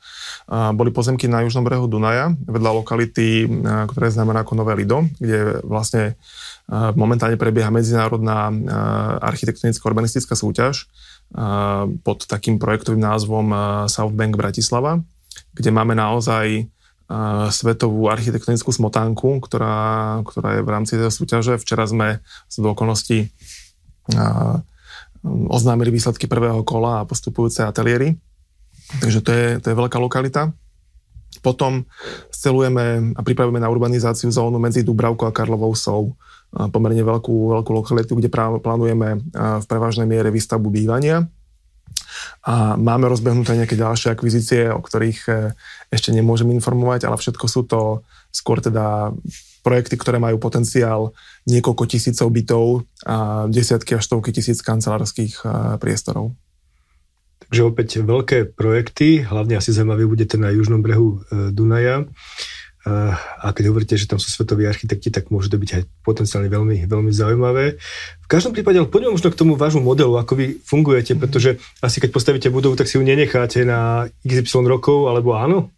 uh, 0.51 0.75
boli 0.75 0.91
pozemky 0.91 1.31
na 1.31 1.47
južnom 1.47 1.63
brehu 1.63 1.87
Dunaja, 1.87 2.35
vedľa 2.43 2.71
lokality, 2.83 3.47
uh, 3.47 3.87
ktoré 3.87 4.11
znamená 4.11 4.43
ako 4.43 4.59
Nové 4.59 4.75
Lido, 4.83 5.07
kde 5.15 5.63
vlastne 5.63 6.19
momentálne 6.71 7.35
prebieha 7.35 7.67
medzinárodná 7.67 8.47
architektonická 9.19 9.83
urbanistická 9.83 10.31
súťaž, 10.31 10.87
pod 12.05 12.29
takým 12.29 12.61
projektovým 12.61 13.01
názvom 13.01 13.49
South 13.89 14.13
Bank 14.13 14.37
Bratislava, 14.37 15.01
kde 15.57 15.69
máme 15.73 15.97
naozaj 15.97 16.69
svetovú 17.49 18.09
architektonickú 18.09 18.69
smotánku, 18.73 19.41
ktorá, 19.43 20.17
ktorá 20.25 20.57
je 20.57 20.61
v 20.65 20.69
rámci 20.69 20.93
tej 20.97 21.09
súťaže. 21.13 21.57
Včera 21.61 21.85
sme 21.85 22.21
z 22.49 22.55
okolností 22.63 23.29
oznámili 25.25 25.93
výsledky 25.93 26.25
prvého 26.25 26.61
kola 26.65 27.01
a 27.01 27.07
postupujúce 27.07 27.61
ateliéry. 27.65 28.17
Takže 28.99 29.19
to 29.23 29.29
je, 29.31 29.47
to 29.61 29.67
je 29.71 29.79
veľká 29.79 29.97
lokalita. 29.97 30.53
Potom 31.41 31.87
scelujeme 32.29 33.15
a 33.17 33.21
pripravujeme 33.25 33.57
na 33.57 33.71
urbanizáciu 33.71 34.29
zónu 34.29 34.61
medzi 34.61 34.85
Dubravkou 34.85 35.25
a 35.25 35.33
Karlovou 35.33 35.73
Sou 35.73 36.13
pomerne 36.53 37.01
veľkú, 37.01 37.57
veľkú 37.59 37.71
lokalitu, 37.73 38.13
kde 38.17 38.29
plánujeme 38.61 39.21
v 39.33 39.65
prevažnej 39.65 40.05
miere 40.05 40.29
výstavbu 40.29 40.69
bývania. 40.69 41.25
A 42.43 42.75
máme 42.75 43.07
rozbehnuté 43.07 43.55
nejaké 43.55 43.79
ďalšie 43.79 44.13
akvizície, 44.13 44.69
o 44.69 44.83
ktorých 44.83 45.19
e, 45.27 45.31
ešte 45.89 46.11
nemôžem 46.11 46.51
informovať, 46.51 47.07
ale 47.07 47.17
všetko 47.17 47.45
sú 47.47 47.61
to 47.65 48.03
skôr 48.29 48.59
teda 48.59 49.15
projekty, 49.63 49.95
ktoré 49.95 50.19
majú 50.19 50.37
potenciál 50.37 51.15
niekoľko 51.47 51.83
tisícov 51.87 52.27
bytov 52.29 52.83
a 53.07 53.47
desiatky 53.47 53.95
až 53.95 54.03
stovky 54.11 54.35
tisíc 54.35 54.59
kancelárskych 54.59 55.41
e, 55.41 55.79
priestorov. 55.79 56.35
Takže 57.47 57.61
opäť 57.69 57.89
veľké 58.01 58.55
projekty, 58.57 59.23
hlavne 59.23 59.59
asi 59.59 59.75
zaujímavý 59.75 60.09
bude 60.09 60.25
ten 60.25 60.41
na 60.41 60.51
južnom 60.51 60.83
brehu 60.83 61.23
e, 61.29 61.53
Dunaja 61.53 62.07
a 62.83 63.47
keď 63.55 63.71
hovoríte, 63.71 63.95
že 63.95 64.11
tam 64.11 64.19
sú 64.19 64.27
svetoví 64.27 64.67
architekti, 64.67 65.07
tak 65.07 65.31
môže 65.31 65.47
to 65.47 65.55
byť 65.55 65.69
aj 65.71 65.83
potenciálne 66.03 66.51
veľmi, 66.51 66.83
veľmi 66.83 67.11
zaujímavé. 67.15 67.79
V 68.19 68.27
každom 68.27 68.51
prípade, 68.51 68.75
ale 68.75 68.91
poďme 68.91 69.15
možno 69.15 69.31
k 69.31 69.39
tomu 69.39 69.55
vášmu 69.55 69.79
modelu, 69.79 70.19
ako 70.19 70.35
vy 70.35 70.45
fungujete, 70.59 71.15
pretože 71.15 71.63
asi 71.79 72.03
keď 72.03 72.09
postavíte 72.11 72.51
budovu, 72.51 72.75
tak 72.75 72.91
si 72.91 72.99
ju 72.99 73.03
nenecháte 73.07 73.63
na 73.63 74.11
XY 74.27 74.67
rokov, 74.67 75.07
alebo 75.07 75.39
áno? 75.39 75.71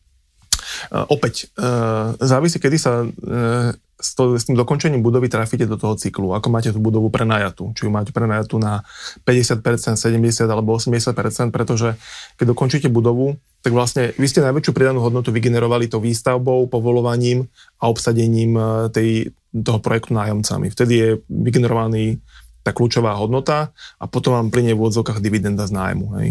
Uh, 0.91 1.05
opäť, 1.09 1.49
uh, 1.57 2.17
závisí, 2.19 2.57
kedy 2.61 2.77
sa 2.77 3.05
uh, 3.05 3.71
s, 3.95 4.43
tým 4.45 4.59
dokončením 4.59 4.99
budovy 4.99 5.31
trafíte 5.31 5.63
do 5.63 5.79
toho 5.79 5.95
cyklu, 5.95 6.35
ako 6.35 6.47
máte 6.51 6.69
tú 6.75 6.83
budovu 6.83 7.07
prenajatú, 7.07 7.71
či 7.71 7.87
ju 7.87 7.91
máte 7.91 8.11
prenajatú 8.11 8.59
na 8.59 8.83
50%, 9.23 9.95
70% 9.95 10.51
alebo 10.51 10.75
80%, 10.75 11.55
pretože 11.55 11.95
keď 12.35 12.45
dokončíte 12.51 12.87
budovu, 12.91 13.39
tak 13.63 13.71
vlastne 13.71 14.11
vy 14.19 14.27
ste 14.27 14.43
najväčšiu 14.43 14.71
pridanú 14.75 14.99
hodnotu 15.01 15.31
vygenerovali 15.31 15.87
to 15.87 16.03
výstavbou, 16.03 16.67
povolovaním 16.67 17.47
a 17.81 17.89
obsadením 17.89 18.53
e, 18.53 18.63
tej, 18.93 19.09
toho 19.49 19.79
projektu 19.81 20.13
nájomcami. 20.13 20.69
Vtedy 20.69 20.93
je 20.93 21.09
vygenerovaný 21.25 22.21
tá 22.61 22.75
kľúčová 22.75 23.17
hodnota 23.17 23.73
a 23.97 24.05
potom 24.05 24.37
vám 24.37 24.53
plinie 24.53 24.77
v 24.77 24.85
odzokách 24.85 25.17
dividenda 25.17 25.65
z 25.65 25.73
nájmu. 25.73 26.05
Hej. 26.21 26.27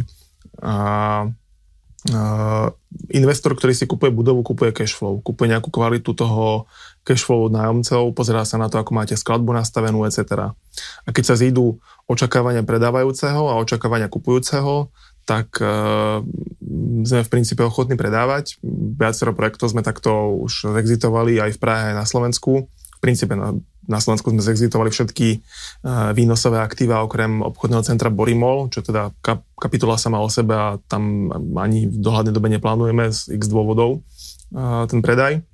A 0.62 0.74
investor, 3.16 3.56
ktorý 3.56 3.72
si 3.72 3.88
kupuje 3.88 4.12
budovu, 4.12 4.44
kupuje 4.44 4.76
cash 4.76 4.92
flow, 4.92 5.24
kupuje 5.24 5.48
nejakú 5.48 5.72
kvalitu 5.72 6.12
toho 6.12 6.68
cash 7.00 7.24
flow 7.24 7.48
od 7.48 7.56
nájomcov, 7.56 8.12
pozerá 8.12 8.44
sa 8.44 8.60
na 8.60 8.68
to, 8.68 8.76
ako 8.76 8.92
máte 8.92 9.16
skladbu 9.16 9.56
nastavenú, 9.56 10.04
etc. 10.04 10.52
A 11.04 11.08
keď 11.08 11.24
sa 11.32 11.40
zídu 11.40 11.80
očakávania 12.04 12.60
predávajúceho 12.60 13.48
a 13.48 13.56
očakávania 13.56 14.12
kupujúceho, 14.12 14.92
tak 15.24 15.56
uh, 15.64 16.20
sme 17.08 17.24
v 17.24 17.32
princípe 17.32 17.64
ochotní 17.64 17.96
predávať. 17.96 18.60
Viacero 19.00 19.32
projektov 19.32 19.72
sme 19.72 19.80
takto 19.80 20.36
už 20.36 20.76
exitovali 20.76 21.40
aj 21.40 21.56
v 21.56 21.60
Prahe, 21.60 21.84
aj 21.92 21.96
na 21.96 22.04
Slovensku. 22.04 22.68
Princípe 23.04 23.36
na 23.36 23.52
na 23.84 23.98
Slovensku 24.00 24.32
sme 24.32 24.40
zexitovali 24.40 24.88
všetky 24.88 25.28
e, 25.28 25.38
výnosové 26.16 26.60
aktíva 26.60 27.04
okrem 27.04 27.44
obchodného 27.44 27.84
centra 27.84 28.08
Borimol, 28.08 28.72
čo 28.72 28.80
teda 28.80 29.12
kap, 29.20 29.44
kapitola 29.60 30.00
sama 30.00 30.24
o 30.24 30.28
sebe 30.32 30.56
a 30.56 30.68
tam 30.88 31.28
ani 31.60 31.88
v 31.88 31.96
dohľadnej 32.00 32.34
dobe 32.34 32.48
neplánujeme 32.52 33.12
z 33.12 33.36
x 33.36 33.48
dôvodov 33.48 34.00
e, 34.00 34.88
ten 34.88 35.04
predaj. 35.04 35.44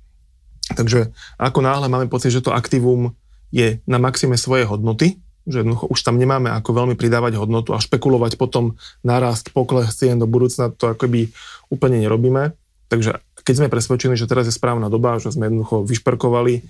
Takže 0.71 1.11
ako 1.35 1.59
náhle 1.59 1.87
máme 1.91 2.07
pocit, 2.07 2.31
že 2.31 2.43
to 2.43 2.55
aktívum 2.55 3.11
je 3.51 3.83
na 3.83 3.99
maxime 3.99 4.39
svojej 4.39 4.63
hodnoty, 4.63 5.19
že 5.43 5.67
už 5.67 5.99
tam 5.99 6.15
nemáme 6.15 6.47
ako 6.55 6.71
veľmi 6.71 6.95
pridávať 6.95 7.35
hodnotu 7.35 7.75
a 7.75 7.83
špekulovať 7.83 8.39
potom 8.39 8.79
narast, 9.03 9.51
pokles 9.51 9.91
cien 9.91 10.15
do 10.15 10.29
budúcna, 10.29 10.71
to 10.71 10.95
akoby 10.95 11.35
úplne 11.67 11.99
nerobíme. 11.99 12.55
Takže 12.87 13.19
keď 13.51 13.67
sme 13.67 13.73
presvedčení, 13.75 14.15
že 14.15 14.31
teraz 14.31 14.47
je 14.47 14.55
správna 14.55 14.87
doba, 14.87 15.19
že 15.19 15.35
sme 15.35 15.51
jednoducho 15.51 15.83
vyšperkovali 15.83 16.63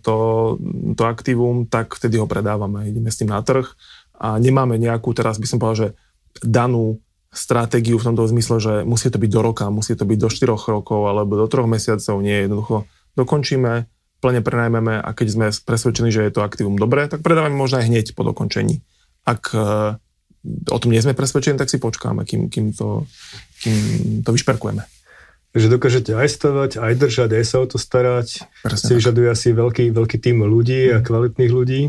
to, 0.00 0.16
to 0.96 1.02
aktívum, 1.04 1.68
tak 1.68 1.92
vtedy 1.92 2.16
ho 2.16 2.24
predávame. 2.24 2.88
Ideme 2.88 3.12
s 3.12 3.20
tým 3.20 3.28
na 3.28 3.44
trh 3.44 3.68
a 4.16 4.40
nemáme 4.40 4.80
nejakú, 4.80 5.12
teraz 5.12 5.36
by 5.36 5.44
som 5.44 5.60
povedal, 5.60 5.76
že 5.76 5.88
danú 6.40 7.04
stratégiu 7.28 8.00
v 8.00 8.08
tomto 8.08 8.24
zmysle, 8.32 8.56
že 8.64 8.74
musí 8.88 9.12
to 9.12 9.20
byť 9.20 9.28
do 9.28 9.40
roka, 9.44 9.68
musí 9.68 9.92
to 9.92 10.08
byť 10.08 10.18
do 10.24 10.28
4 10.32 10.72
rokov 10.72 11.00
alebo 11.04 11.36
do 11.36 11.44
3 11.44 11.68
mesiacov. 11.68 12.16
Nie, 12.24 12.48
jednoducho 12.48 12.88
dokončíme, 13.12 13.84
plne 14.24 14.40
prenajmeme 14.40 15.04
a 15.04 15.10
keď 15.12 15.28
sme 15.28 15.46
presvedčení, 15.52 16.08
že 16.08 16.24
je 16.24 16.32
to 16.32 16.40
aktívum 16.40 16.80
dobré, 16.80 17.12
tak 17.12 17.20
predávame 17.20 17.52
možno 17.52 17.84
aj 17.84 17.92
hneď 17.92 18.16
po 18.16 18.24
dokončení. 18.24 18.80
Ak 19.28 19.52
e, 19.52 20.00
o 20.72 20.78
tom 20.80 20.88
nie 20.88 21.04
sme 21.04 21.12
presvedčení, 21.12 21.60
tak 21.60 21.68
si 21.68 21.76
počkáme, 21.76 22.24
kým, 22.24 22.48
kým, 22.48 22.72
to, 22.72 23.04
kým 23.60 23.76
to 24.24 24.32
vyšperkujeme 24.32 25.01
že 25.52 25.68
dokážete 25.68 26.16
aj 26.16 26.28
stavať, 26.32 26.70
aj 26.80 26.92
držať, 26.96 27.30
aj 27.36 27.44
sa 27.44 27.56
o 27.60 27.66
to 27.68 27.76
starať. 27.76 28.48
Presne 28.64 28.86
si 28.88 28.92
vyžaduje 28.96 29.28
asi 29.28 29.48
veľký, 29.52 29.92
veľký 29.92 30.16
tým 30.16 30.40
ľudí 30.44 30.92
a 30.92 30.98
mhm. 31.00 31.04
kvalitných 31.04 31.52
ľudí. 31.52 31.80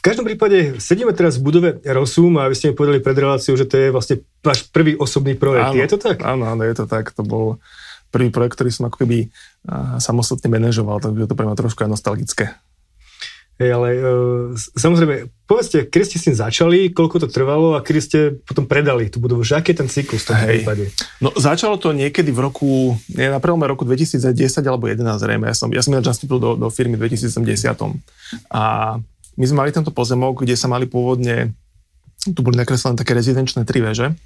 každom 0.00 0.24
prípade 0.24 0.80
sedíme 0.80 1.12
teraz 1.12 1.36
v 1.36 1.44
budove 1.44 1.70
Rosum 1.84 2.40
a 2.40 2.48
vy 2.48 2.56
ste 2.56 2.72
mi 2.72 2.74
povedali 2.76 3.04
pred 3.04 3.16
reláciou, 3.20 3.52
že 3.52 3.68
to 3.68 3.76
je 3.76 3.92
vlastne 3.92 4.24
váš 4.40 4.64
prvý 4.72 4.96
osobný 4.96 5.36
projekt. 5.36 5.76
Áno, 5.76 5.80
je 5.84 5.90
to 5.92 5.98
tak? 6.00 6.24
Áno, 6.24 6.48
áno, 6.48 6.62
je 6.64 6.72
to 6.72 6.88
tak. 6.88 7.12
To 7.12 7.20
bol 7.20 7.60
prvý 8.08 8.32
projekt, 8.32 8.56
ktorý 8.56 8.72
som 8.72 8.88
ako 8.88 9.04
keby 9.04 9.28
samostatne 10.00 10.48
manažoval, 10.48 11.04
takže 11.04 11.28
to 11.28 11.36
pre 11.36 11.44
mňa 11.44 11.56
trošku 11.56 11.84
aj 11.84 11.90
nostalgické. 11.92 12.56
Hej, 13.60 13.76
ale 13.76 13.88
uh, 14.00 14.56
samozrejme, 14.56 15.28
povedzte, 15.44 15.84
kedy 15.84 16.04
ste 16.08 16.16
s 16.16 16.26
tým 16.32 16.36
začali, 16.40 16.96
koľko 16.96 17.20
to 17.20 17.28
trvalo 17.28 17.76
a 17.76 17.84
kedy 17.84 18.00
ste 18.00 18.18
potom 18.40 18.64
predali 18.64 19.12
tú 19.12 19.20
budovu, 19.20 19.44
že 19.44 19.60
aký 19.60 19.76
je 19.76 19.84
ten 19.84 19.88
cyklus 19.92 20.24
v 20.24 20.28
tom 20.32 20.38
prípade? 20.40 20.84
No 21.20 21.28
začalo 21.36 21.76
to 21.76 21.92
niekedy 21.92 22.32
v 22.32 22.40
roku, 22.40 22.96
nie, 23.12 23.28
na 23.28 23.36
prvom 23.36 23.60
roku 23.60 23.84
2010 23.84 24.32
alebo 24.64 24.88
2011 24.88 25.20
zrejme, 25.20 25.44
ja 25.44 25.52
som, 25.52 25.68
ja 25.76 25.84
som 25.84 25.92
nastúpil 25.92 26.40
do, 26.40 26.56
do 26.56 26.72
firmy 26.72 26.96
v 26.96 27.12
2010 27.12 27.36
a 28.48 28.96
my 29.36 29.44
sme 29.44 29.56
mali 29.60 29.76
tento 29.76 29.92
pozemok, 29.92 30.40
kde 30.40 30.56
sa 30.56 30.64
mali 30.64 30.88
pôvodne, 30.88 31.52
tu 32.24 32.40
boli 32.40 32.56
nakreslené 32.56 32.96
také 32.96 33.12
rezidenčné 33.12 33.68
tri 33.68 33.84
veže, 33.84 34.16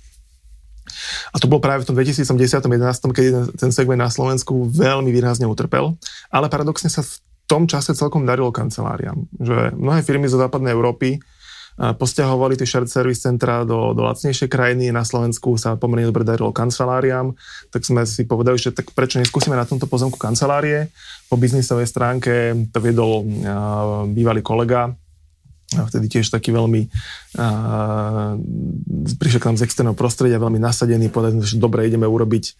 a 1.35 1.43
to 1.43 1.51
bolo 1.51 1.59
práve 1.59 1.83
v 1.83 1.91
tom 1.91 1.97
2010-2011, 1.99 3.17
keď 3.17 3.25
ten 3.57 3.75
segment 3.75 3.99
na 3.99 4.13
Slovensku 4.13 4.71
veľmi 4.71 5.11
výrazne 5.11 5.49
utrpel. 5.49 5.97
Ale 6.31 6.53
paradoxne 6.53 6.93
sa 6.93 7.03
v 7.03 7.11
tom 7.45 7.69
čase 7.69 7.93
celkom 7.93 8.25
darilo 8.25 8.49
kanceláriám. 8.51 9.29
Že 9.37 9.77
mnohé 9.77 10.01
firmy 10.01 10.29
zo 10.29 10.41
západnej 10.41 10.73
Európy 10.73 11.21
posťahovali 11.75 12.55
tie 12.55 12.71
shared 12.71 12.87
service 12.87 13.27
centra 13.27 13.67
do, 13.67 13.99
do 13.99 14.07
lacnejšej 14.07 14.47
krajiny. 14.47 14.95
Na 14.95 15.03
Slovensku 15.03 15.59
sa 15.59 15.75
pomerne 15.75 16.07
dobre 16.07 16.23
darilo 16.23 16.55
kanceláriám, 16.55 17.35
tak 17.75 17.83
sme 17.83 18.07
si 18.07 18.23
povedali, 18.31 18.63
že 18.63 18.71
tak 18.71 18.95
prečo 18.95 19.19
neskúsime 19.19 19.59
na 19.59 19.67
tomto 19.67 19.91
pozemku 19.91 20.15
kancelárie. 20.15 20.95
Po 21.27 21.35
biznisovej 21.35 21.91
stránke 21.91 22.55
to 22.71 22.79
viedol 22.79 23.27
bývalý 24.07 24.39
kolega, 24.39 24.95
vtedy 25.75 26.07
tiež 26.07 26.31
taký 26.31 26.55
veľmi 26.55 26.87
prišiel 29.19 29.41
k 29.43 29.47
nám 29.51 29.59
z 29.59 29.67
externého 29.67 29.99
prostredia, 29.99 30.39
veľmi 30.39 30.63
nasadený, 30.63 31.11
povedali, 31.11 31.43
že 31.43 31.59
dobre, 31.59 31.91
ideme 31.91 32.07
urobiť 32.07 32.55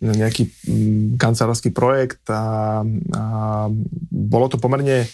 nejaký 0.00 0.50
mm, 0.50 1.20
kancelársky 1.20 1.70
projekt 1.70 2.26
a, 2.30 2.82
a 3.14 3.24
bolo 4.10 4.46
to 4.50 4.58
pomerne 4.58 5.06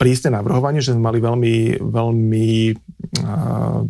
prísne 0.00 0.32
navrhovanie, 0.32 0.80
že 0.80 0.96
sme 0.96 1.04
mali 1.04 1.20
veľmi, 1.20 1.56
veľmi 1.84 2.48
a, 3.20 3.84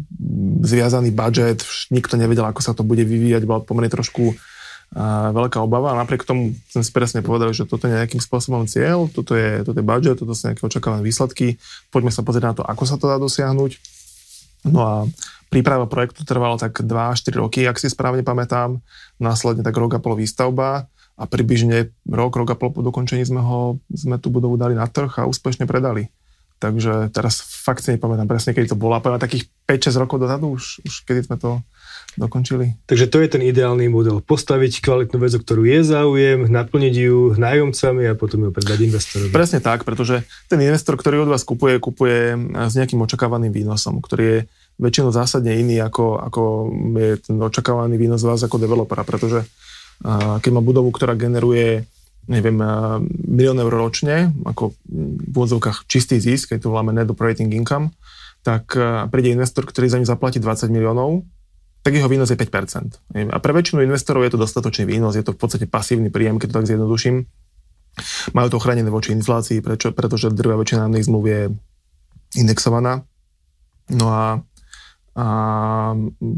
zviazaný 0.66 1.14
budget, 1.14 1.62
nikto 1.94 2.18
nevedel, 2.18 2.50
ako 2.50 2.60
sa 2.60 2.74
to 2.74 2.82
bude 2.82 3.06
vyvíjať, 3.06 3.46
bola 3.46 3.62
pomerne 3.62 3.86
trošku 3.86 4.34
a, 4.98 5.30
veľká 5.30 5.62
obava. 5.62 5.94
A 5.94 6.00
napriek 6.02 6.26
tomu 6.26 6.58
sme 6.66 6.82
si 6.82 6.90
presne 6.90 7.22
povedali, 7.22 7.54
že 7.54 7.62
toto 7.62 7.86
je 7.86 7.94
nejakým 7.94 8.18
spôsobom 8.18 8.66
cieľ, 8.66 9.06
toto 9.06 9.38
je, 9.38 9.62
toto 9.62 9.78
je 9.78 9.86
budget, 9.86 10.18
toto 10.18 10.34
sú 10.34 10.50
nejaké 10.50 10.66
očakávané 10.66 11.06
výsledky, 11.06 11.62
poďme 11.94 12.10
sa 12.10 12.26
pozrieť 12.26 12.44
na 12.50 12.54
to, 12.58 12.62
ako 12.66 12.82
sa 12.90 12.98
to 12.98 13.06
dá 13.06 13.16
dosiahnuť. 13.22 13.72
No 14.66 14.80
a 14.82 14.94
príprava 15.50 15.90
projektu 15.90 16.22
trvala 16.22 16.56
tak 16.56 16.80
2 16.80 16.88
4 16.88 17.42
roky, 17.42 17.66
ak 17.66 17.76
si 17.76 17.90
správne 17.90 18.22
pamätám, 18.22 18.78
následne 19.18 19.66
tak 19.66 19.74
rok 19.74 19.98
a 19.98 20.00
pol 20.00 20.14
výstavba 20.14 20.86
a 21.18 21.24
približne 21.28 21.92
rok, 22.08 22.32
rok 22.38 22.54
a 22.54 22.56
pol 22.56 22.70
po 22.72 22.80
dokončení 22.80 23.26
sme, 23.26 23.42
ho, 23.44 23.82
sme 23.92 24.16
tú 24.16 24.32
budovu 24.32 24.56
dali 24.56 24.78
na 24.78 24.88
trh 24.88 25.20
a 25.20 25.28
úspešne 25.28 25.68
predali. 25.68 26.08
Takže 26.60 27.08
teraz 27.08 27.40
fakt 27.40 27.80
si 27.80 27.96
nepamätám 27.96 28.28
presne, 28.28 28.52
kedy 28.52 28.72
to 28.72 28.76
bolo. 28.76 28.92
A 28.92 29.00
takých 29.16 29.48
5-6 29.64 29.96
rokov 29.96 30.20
dozadu 30.20 30.52
už, 30.52 30.84
už 30.84 30.94
kedy 31.08 31.24
sme 31.24 31.40
to 31.40 31.64
dokončili. 32.20 32.76
Takže 32.84 33.08
to 33.08 33.24
je 33.24 33.28
ten 33.32 33.42
ideálny 33.44 33.88
model. 33.88 34.20
Postaviť 34.20 34.84
kvalitnú 34.84 35.16
vec, 35.16 35.32
o 35.32 35.40
ktorú 35.40 35.64
je 35.64 35.80
záujem, 35.80 36.44
naplniť 36.52 36.94
ju 37.00 37.32
nájomcami 37.40 38.12
a 38.12 38.18
potom 38.18 38.44
ju 38.44 38.50
predať 38.52 38.84
investorovi. 38.84 39.32
Presne 39.32 39.64
tak, 39.64 39.88
pretože 39.88 40.20
ten 40.52 40.60
investor, 40.60 41.00
ktorý 41.00 41.24
od 41.24 41.32
vás 41.32 41.48
kupuje, 41.48 41.80
kupuje 41.80 42.36
s 42.52 42.74
nejakým 42.76 43.00
očakávaným 43.00 43.56
výnosom, 43.56 44.04
ktorý 44.04 44.24
je 44.28 44.40
väčšinou 44.80 45.12
zásadne 45.12 45.52
iný, 45.52 45.84
ako, 45.84 46.16
ako 46.24 46.42
je 46.96 47.10
ten 47.20 47.36
očakávaný 47.36 48.00
výnos 48.00 48.24
vás 48.24 48.40
ako 48.40 48.56
developera, 48.56 49.04
pretože 49.04 49.44
keď 50.40 50.50
má 50.50 50.64
budovu, 50.64 50.88
ktorá 50.88 51.12
generuje 51.12 51.84
neviem, 52.30 52.56
milión 53.26 53.58
eur 53.58 53.74
ročne, 53.74 54.30
ako 54.46 54.72
v 54.88 55.34
úvodzovkách 55.34 55.84
čistý 55.90 56.22
zisk, 56.22 56.54
keď 56.54 56.64
to 56.64 56.70
voláme 56.72 56.94
net 56.94 57.10
operating 57.10 57.50
income, 57.50 57.90
tak 58.40 58.72
príde 59.12 59.34
investor, 59.34 59.66
ktorý 59.66 59.90
za 59.90 59.98
ňu 59.98 60.06
zaplatí 60.06 60.38
20 60.40 60.72
miliónov, 60.72 61.26
tak 61.80 61.96
jeho 61.96 62.08
výnos 62.12 62.28
je 62.30 62.38
5%. 62.38 63.32
A 63.32 63.36
pre 63.40 63.52
väčšinu 63.56 63.82
investorov 63.84 64.24
je 64.24 64.32
to 64.36 64.38
dostatočný 64.40 64.84
výnos, 64.84 65.16
je 65.16 65.24
to 65.24 65.32
v 65.32 65.40
podstate 65.40 65.66
pasívny 65.66 66.12
príjem, 66.12 66.36
keď 66.36 66.48
to 66.52 66.56
tak 66.60 66.68
zjednoduším. 66.70 67.24
Majú 68.36 68.46
to 68.52 68.58
ochránené 68.60 68.88
voči 68.92 69.16
inflácii, 69.16 69.64
prečo? 69.64 69.90
pretože 69.90 70.30
drvá 70.30 70.54
väčšina 70.60 70.86
nájomných 70.86 71.08
zmluv 71.08 71.24
je 71.26 71.40
indexovaná. 72.38 73.02
No 73.90 74.06
a 74.12 74.44
a 75.10 75.26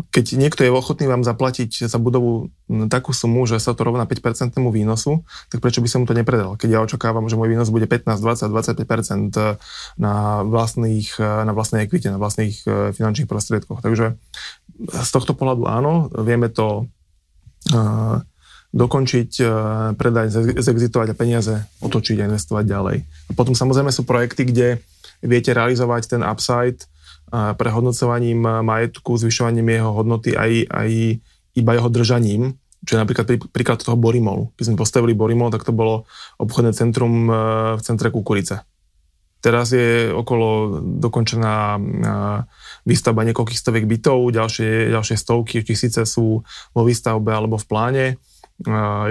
keď 0.09 0.41
niekto 0.41 0.65
je 0.65 0.73
ochotný 0.73 1.05
vám 1.05 1.29
zaplatiť 1.29 1.85
za 1.93 1.99
budovu 2.01 2.49
takú 2.89 3.13
sumu, 3.13 3.45
že 3.45 3.61
sa 3.61 3.77
to 3.77 3.85
rovná 3.85 4.09
5% 4.09 4.57
výnosu, 4.57 5.29
tak 5.53 5.61
prečo 5.61 5.85
by 5.85 5.89
som 5.93 6.09
to 6.09 6.17
nepredal? 6.17 6.57
Keď 6.57 6.69
ja 6.73 6.81
očakávam, 6.81 7.29
že 7.29 7.37
môj 7.37 7.53
výnos 7.53 7.69
bude 7.69 7.85
15, 7.85 8.17
20, 8.17 8.49
25% 8.49 9.61
na, 10.01 10.15
vlastných, 10.49 11.21
na 11.21 11.53
vlastnej 11.53 11.85
ekvite, 11.85 12.09
na 12.09 12.17
vlastných 12.17 12.65
e, 12.65 12.97
finančných 12.97 13.29
prostriedkoch. 13.29 13.85
Takže 13.85 14.17
z 14.89 15.11
tohto 15.13 15.37
pohľadu 15.37 15.69
áno, 15.69 16.09
vieme 16.25 16.49
to 16.49 16.89
uh, 17.71 18.19
dokončiť, 18.73 19.31
uh, 19.45 19.53
predať, 19.95 20.59
zexitovať 20.59 21.13
a 21.13 21.19
peniaze 21.19 21.55
otočiť 21.85 22.25
a 22.25 22.27
investovať 22.33 22.65
ďalej. 22.67 22.97
A 23.05 23.33
potom 23.37 23.53
samozrejme 23.53 23.93
sú 23.93 24.03
projekty, 24.09 24.49
kde 24.49 24.69
viete 25.23 25.55
realizovať 25.55 26.19
ten 26.19 26.23
upside 26.25 26.83
prehodnocovaním 27.33 28.45
majetku, 28.61 29.17
zvyšovaním 29.17 29.73
jeho 29.73 29.91
hodnoty 29.97 30.37
aj, 30.37 30.69
aj 30.69 30.91
iba 31.57 31.71
jeho 31.73 31.89
držaním, 31.89 32.57
čo 32.83 32.99
je 32.99 33.03
napríklad 33.03 33.27
príklad 33.55 33.79
toho 33.79 33.95
Borimolu. 33.95 34.51
Keď 34.59 34.65
sme 34.73 34.81
postavili 34.81 35.15
Borimol, 35.15 35.55
tak 35.55 35.63
to 35.63 35.71
bolo 35.71 36.05
obchodné 36.43 36.75
centrum 36.75 37.31
e, 37.31 37.33
v 37.79 37.81
centre 37.81 38.11
Kukurice. 38.11 38.67
Teraz 39.43 39.75
je 39.75 40.11
okolo 40.11 40.79
dokončená 40.83 41.55
e, 41.79 41.81
výstavba 42.87 43.23
niekoľkých 43.31 43.59
stoviek 43.59 43.87
bytov, 43.87 44.35
ďalšie, 44.35 44.91
ďalšie 44.91 45.17
stovky, 45.19 45.63
tisíce 45.63 46.03
sú 46.03 46.43
vo 46.75 46.83
výstavbe 46.83 47.31
alebo 47.31 47.55
v 47.55 47.69
pláne. 47.71 48.07
E, 48.11 48.15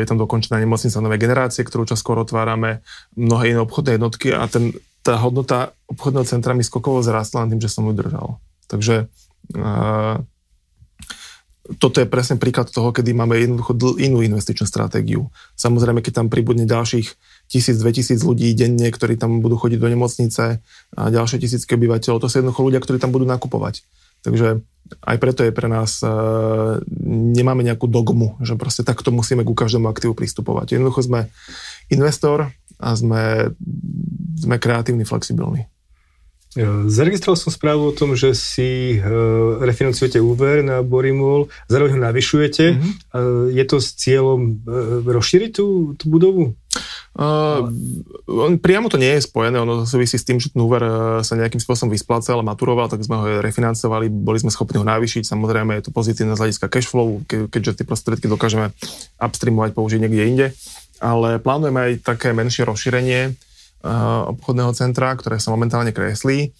je 0.04 0.06
tam 0.08 0.20
dokončená 0.20 0.60
nemocnica 0.60 1.00
novej 1.00 1.24
generácie, 1.24 1.64
ktorú 1.64 1.88
čas 1.88 2.04
skoro 2.04 2.28
otvárame, 2.28 2.84
mnohé 3.16 3.56
iné 3.56 3.60
obchodné 3.64 3.96
jednotky 3.96 4.36
a 4.36 4.52
ten 4.52 4.76
tá 5.02 5.18
hodnota 5.18 5.74
obchodného 5.90 6.26
centra 6.30 6.54
mi 6.54 6.62
skokovo 6.62 7.02
zrastla 7.02 7.50
tým, 7.50 7.62
že 7.62 7.74
som 7.74 7.86
ju 7.90 7.94
držal. 7.94 8.38
Takže 8.70 9.10
uh, 9.58 10.22
toto 11.78 11.98
je 12.04 12.10
presne 12.10 12.36
príklad 12.38 12.70
toho, 12.70 12.92
kedy 12.92 13.16
máme 13.16 13.38
jednoducho 13.38 13.74
inú 13.98 14.22
investičnú 14.22 14.68
stratégiu. 14.68 15.30
Samozrejme, 15.56 16.04
keď 16.04 16.24
tam 16.24 16.28
pribudne 16.28 16.68
ďalších 16.68 17.08
1000-2000 17.50 18.22
ľudí 18.28 18.52
denne, 18.54 18.88
ktorí 18.92 19.16
tam 19.16 19.40
budú 19.40 19.56
chodiť 19.58 19.80
do 19.80 19.90
nemocnice 19.90 20.60
a 20.98 21.02
ďalšie 21.10 21.38
tisícky 21.42 21.78
obyvateľov, 21.78 22.22
to 22.22 22.28
sú 22.30 22.42
jednoducho 22.42 22.66
ľudia, 22.66 22.84
ktorí 22.84 22.98
tam 23.00 23.14
budú 23.14 23.26
nakupovať. 23.26 23.86
Takže 24.22 24.62
aj 25.02 25.18
preto 25.24 25.48
je 25.48 25.56
pre 25.56 25.72
nás, 25.72 26.04
uh, 26.04 26.78
nemáme 27.08 27.64
nejakú 27.64 27.88
dogmu, 27.88 28.38
že 28.44 28.60
proste 28.60 28.84
takto 28.84 29.10
musíme 29.10 29.48
ku 29.48 29.56
každému 29.56 29.88
aktívu 29.88 30.14
pristupovať. 30.14 30.76
Jednoducho 30.76 31.08
sme 31.08 31.32
investor, 31.88 32.52
a 32.82 32.98
sme, 32.98 33.54
sme 34.38 34.56
kreatívni, 34.62 35.04
flexibilní. 35.04 35.68
Zaregistroval 36.92 37.40
som 37.40 37.48
správu 37.48 37.88
o 37.88 37.96
tom, 37.96 38.12
že 38.20 38.36
si 38.36 39.00
uh, 39.00 39.64
refinancujete 39.64 40.20
úver 40.20 40.60
na 40.68 40.84
Borimol, 40.84 41.48
zároveň 41.72 41.96
ho 41.96 42.02
navyšujete. 42.12 42.76
Mm-hmm. 42.76 43.56
Je 43.56 43.64
to 43.64 43.80
s 43.80 43.96
cieľom 43.96 44.60
rozšíriť 45.08 45.52
tú, 45.56 45.96
tú 45.96 46.12
budovu? 46.12 46.52
Uh, 47.16 47.72
on, 48.28 48.60
priamo 48.60 48.92
to 48.92 49.00
nie 49.00 49.16
je 49.16 49.32
spojené, 49.32 49.64
ono 49.64 49.88
súvisí 49.88 50.20
s 50.20 50.28
tým, 50.28 50.44
že 50.44 50.52
ten 50.52 50.60
úver 50.60 50.84
sa 51.24 51.40
nejakým 51.40 51.60
spôsobom 51.64 51.88
vysplácal 51.88 52.44
a 52.44 52.48
maturoval, 52.48 52.92
tak 52.92 53.00
sme 53.00 53.16
ho 53.16 53.26
refinancovali, 53.40 54.12
boli 54.12 54.44
sme 54.44 54.52
schopní 54.52 54.76
ho 54.76 54.84
navýšiť, 54.84 55.24
samozrejme 55.24 55.80
je 55.80 55.88
to 55.88 55.96
pozitívne 55.96 56.36
z 56.36 56.42
hľadiska 56.44 56.68
cashflow, 56.68 57.24
ke, 57.32 57.48
keďže 57.48 57.80
tie 57.80 57.86
prostriedky 57.88 58.28
dokážeme 58.28 58.76
upstreamovať, 59.24 59.72
použiť 59.72 60.00
niekde 60.04 60.24
inde 60.28 60.48
ale 61.02 61.42
plánujeme 61.42 61.80
aj 61.82 61.94
také 62.06 62.30
menšie 62.30 62.62
rozšírenie 62.64 63.34
obchodného 64.38 64.72
centra, 64.78 65.14
ktoré 65.18 65.42
sa 65.42 65.54
momentálne 65.54 65.94
kreslí. 65.94 66.54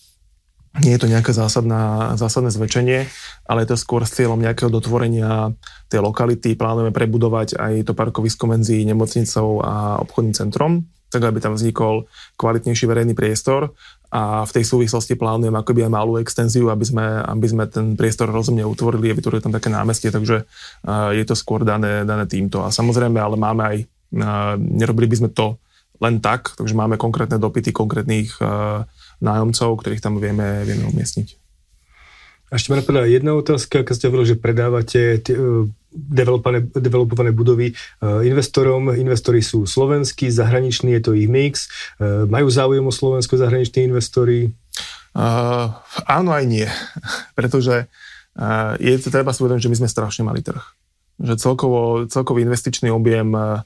Nie 0.80 0.96
je 0.96 1.02
to 1.04 1.12
nejaké 1.12 1.36
zásadná, 1.36 2.16
zásadné 2.16 2.48
zväčšenie, 2.48 3.00
ale 3.44 3.68
je 3.68 3.76
to 3.76 3.82
skôr 3.82 4.08
s 4.08 4.16
cieľom 4.16 4.40
nejakého 4.40 4.72
dotvorenia 4.72 5.52
tej 5.92 6.00
lokality. 6.00 6.56
Plánujeme 6.56 6.96
prebudovať 6.96 7.60
aj 7.60 7.92
to 7.92 7.94
parkovisko 7.94 8.48
medzi 8.48 8.88
nemocnicou 8.88 9.60
a 9.60 10.00
obchodným 10.00 10.32
centrom, 10.32 10.88
tak 11.12 11.28
aby 11.28 11.44
tam 11.44 11.60
vznikol 11.60 12.08
kvalitnejší 12.40 12.88
verejný 12.88 13.12
priestor 13.12 13.76
a 14.16 14.48
v 14.48 14.52
tej 14.56 14.64
súvislosti 14.64 15.20
plánujem 15.20 15.52
akoby 15.52 15.88
aj 15.88 15.92
malú 15.92 16.16
extenziu, 16.16 16.72
aby 16.72 16.88
sme, 16.88 17.04
aby 17.20 17.48
sme 17.52 17.64
ten 17.68 18.00
priestor 18.00 18.32
rozumne 18.32 18.64
utvorili 18.64 19.12
a 19.12 19.18
vytvorili 19.20 19.44
tam 19.44 19.52
také 19.52 19.68
námestie, 19.68 20.08
takže 20.08 20.48
uh, 20.48 21.12
je 21.12 21.24
to 21.28 21.36
skôr 21.36 21.68
dané, 21.68 22.08
dané 22.08 22.32
týmto. 22.32 22.64
A 22.64 22.72
samozrejme, 22.72 23.20
ale 23.20 23.36
máme 23.36 23.64
aj 23.64 23.78
Nerobili 24.60 25.08
by 25.08 25.18
sme 25.24 25.30
to 25.32 25.56
len 26.02 26.18
tak, 26.20 26.58
takže 26.58 26.74
máme 26.74 26.98
konkrétne 26.98 27.38
dopity 27.38 27.70
konkrétnych 27.70 28.34
nájomcov, 29.22 29.70
ktorých 29.80 30.02
tam 30.02 30.18
vieme, 30.18 30.66
vieme 30.66 30.90
umiestniť. 30.90 31.38
A 32.52 32.60
ešte 32.60 32.74
ma 32.74 32.82
napadá 32.84 33.08
jedna 33.08 33.32
otázka, 33.38 33.88
keď 33.88 33.94
ste 33.96 34.08
hovorili, 34.12 34.36
že 34.36 34.42
predávate 34.42 35.24
tie, 35.24 35.38
developované, 35.94 36.68
developované 36.68 37.32
budovy 37.32 37.72
investorom. 38.28 38.92
Investori 38.92 39.40
sú 39.40 39.64
slovenskí, 39.64 40.28
zahraniční, 40.28 41.00
je 41.00 41.02
to 41.06 41.12
ich 41.16 41.32
mix. 41.32 41.72
Majú 42.04 42.52
záujem 42.52 42.84
o 42.84 42.92
Slovensko 42.92 43.40
zahraniční 43.40 43.88
investori? 43.88 44.52
Uh, 45.12 45.76
áno 46.08 46.32
aj 46.32 46.48
nie, 46.48 46.68
pretože 47.38 47.84
uh, 47.84 48.80
je 48.80 48.96
to 48.96 49.12
treba 49.12 49.36
si 49.36 49.44
uvedomiť, 49.44 49.68
že 49.68 49.72
my 49.72 49.80
sme 49.84 49.92
strašne 49.92 50.24
mali 50.24 50.40
trh. 50.40 50.64
Že 51.20 51.36
celkovo, 51.36 52.08
celkový 52.08 52.48
investičný 52.48 52.88
objem 52.96 53.36
uh, 53.36 53.60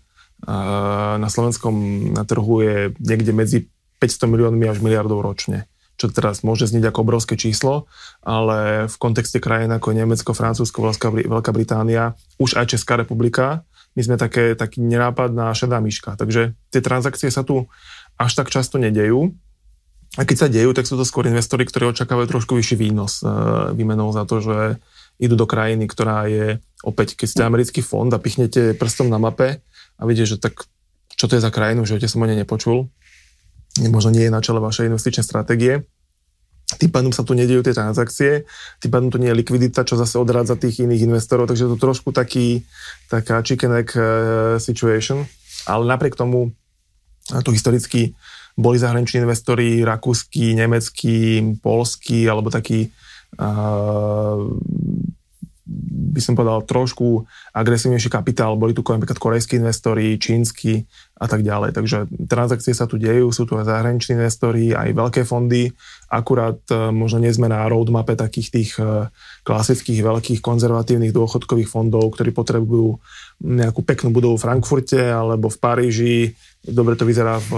na 1.15 1.29
slovenskom 1.31 1.73
na 2.11 2.27
trhu 2.27 2.59
je 2.59 2.77
niekde 2.99 3.31
medzi 3.31 3.57
500 4.03 4.27
miliónmi 4.27 4.65
až 4.67 4.83
miliardov 4.83 5.23
ročne 5.23 5.69
čo 5.95 6.11
teraz 6.11 6.43
môže 6.43 6.67
znieť 6.67 6.91
ako 6.91 7.07
obrovské 7.07 7.39
číslo, 7.39 7.87
ale 8.19 8.91
v 8.91 8.95
kontexte 8.99 9.39
krajín 9.39 9.71
ako 9.71 9.95
Nemecko, 9.95 10.35
Francúzsko, 10.35 10.91
Veľká 10.91 11.51
Británia, 11.55 12.19
už 12.35 12.59
aj 12.59 12.75
Česká 12.75 12.99
republika, 12.99 13.63
my 13.95 14.01
sme 14.03 14.15
také, 14.19 14.59
taký 14.59 14.83
nenápadná 14.83 15.55
šedá 15.55 15.79
myška. 15.79 16.19
Takže 16.19 16.51
tie 16.51 16.81
transakcie 16.83 17.31
sa 17.31 17.47
tu 17.47 17.71
až 18.19 18.31
tak 18.35 18.51
často 18.51 18.75
nedejú. 18.75 19.31
A 20.19 20.27
keď 20.27 20.37
sa 20.37 20.51
dejú, 20.51 20.75
tak 20.75 20.87
sú 20.87 20.99
to 20.99 21.07
skôr 21.07 21.27
investori, 21.31 21.63
ktorí 21.63 21.91
očakávajú 21.91 22.27
trošku 22.27 22.59
vyšší 22.59 22.75
výnos 22.75 23.23
e, 23.23 23.27
výmenou 23.75 24.11
za 24.11 24.27
to, 24.27 24.43
že 24.43 24.79
idú 25.19 25.39
do 25.39 25.47
krajiny, 25.47 25.87
ktorá 25.87 26.27
je 26.27 26.59
opäť, 26.83 27.15
keď 27.15 27.27
ste 27.27 27.41
americký 27.47 27.79
fond 27.79 28.11
a 28.11 28.19
pichnete 28.19 28.75
prstom 28.75 29.07
na 29.07 29.19
mape, 29.19 29.63
a 29.99 30.01
vidíte, 30.05 30.35
že 30.35 30.37
tak 30.41 30.67
čo 31.15 31.31
to 31.31 31.39
je 31.39 31.45
za 31.45 31.51
krajinu, 31.51 31.87
že 31.87 31.99
som 32.11 32.21
o 32.21 32.27
nej 32.27 32.35
nepočul, 32.35 32.91
možno 33.87 34.11
nie 34.11 34.27
je 34.27 34.35
na 34.35 34.43
čele 34.43 34.59
vašej 34.59 34.91
investičnej 34.91 35.23
stratégie. 35.23 35.87
tým 36.81 36.91
pádom 36.91 37.13
sa 37.13 37.23
tu 37.23 37.37
nedejú 37.37 37.61
tie 37.63 37.77
transakcie, 37.77 38.43
tým 38.81 38.91
pádom 38.91 39.09
tu 39.13 39.17
nie 39.21 39.29
je 39.31 39.37
likvidita, 39.37 39.85
čo 39.87 39.95
zase 39.95 40.17
odrádza 40.17 40.59
tých 40.59 40.83
iných 40.83 41.07
investorov, 41.07 41.47
takže 41.47 41.69
je 41.69 41.71
to 41.71 41.79
trošku 41.79 42.09
taký, 42.11 42.65
taká 43.07 43.39
chicken 43.45 43.71
egg 43.71 43.93
uh, 43.95 44.57
situation, 44.57 45.23
ale 45.69 45.83
napriek 45.87 46.17
tomu 46.17 46.51
tu 47.25 47.49
historicky 47.51 48.13
boli 48.57 48.79
zahraniční 48.79 49.19
investori, 49.19 49.83
rakúsky, 49.83 50.55
nemecký, 50.55 51.41
polský, 51.61 52.29
alebo 52.29 52.49
taký 52.49 52.87
uh, 53.39 54.47
by 55.65 56.21
som 56.21 56.37
povedal, 56.37 56.61
trošku 56.61 57.25
agresívnejší 57.57 58.13
kapitál. 58.13 58.53
Boli 58.53 58.77
tu 58.77 58.85
napríklad 58.85 59.17
korejskí 59.17 59.57
investori, 59.57 60.21
čínsky 60.21 60.85
a 61.17 61.25
tak 61.25 61.41
ďalej. 61.41 61.73
Takže 61.73 61.97
transakcie 62.29 62.77
sa 62.77 62.85
tu 62.85 63.01
dejú, 63.01 63.33
sú 63.33 63.49
tu 63.49 63.57
aj 63.57 63.65
zahraniční 63.65 64.21
investori, 64.21 64.77
aj 64.77 64.93
veľké 64.93 65.21
fondy. 65.25 65.73
Akurát 66.13 66.61
e, 66.69 66.93
možno 66.93 67.17
nie 67.25 67.33
sme 67.33 67.49
na 67.49 67.65
roadmape 67.65 68.13
takých 68.13 68.47
tých 68.53 68.71
e, 68.77 69.09
klasických 69.41 70.05
veľkých 70.05 70.39
konzervatívnych 70.45 71.15
dôchodkových 71.15 71.71
fondov, 71.71 72.13
ktorí 72.13 72.29
potrebujú 72.29 73.01
nejakú 73.41 73.81
peknú 73.81 74.13
budovu 74.13 74.37
v 74.37 74.45
Frankfurte 74.45 75.01
alebo 75.01 75.49
v 75.49 75.57
Paríži. 75.57 76.17
Dobre 76.61 76.93
to 76.93 77.09
vyzerá 77.09 77.41
v, 77.41 77.51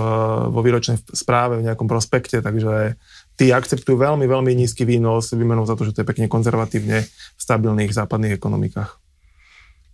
vo 0.47 0.61
výročnej 0.63 1.03
správe, 1.11 1.59
v 1.59 1.67
nejakom 1.67 1.91
prospekte, 1.91 2.39
takže 2.39 2.95
tí 3.37 3.53
akceptujú 3.53 3.95
veľmi, 3.95 4.25
veľmi 4.25 4.51
nízky 4.57 4.83
výnos 4.83 5.31
výmenou 5.31 5.63
za 5.63 5.77
to, 5.77 5.85
že 5.85 5.93
to 5.93 6.01
je 6.01 6.09
pekne 6.09 6.25
konzervatívne 6.25 7.05
v 7.05 7.39
stabilných 7.41 7.93
západných 7.93 8.35
ekonomikách. 8.35 9.06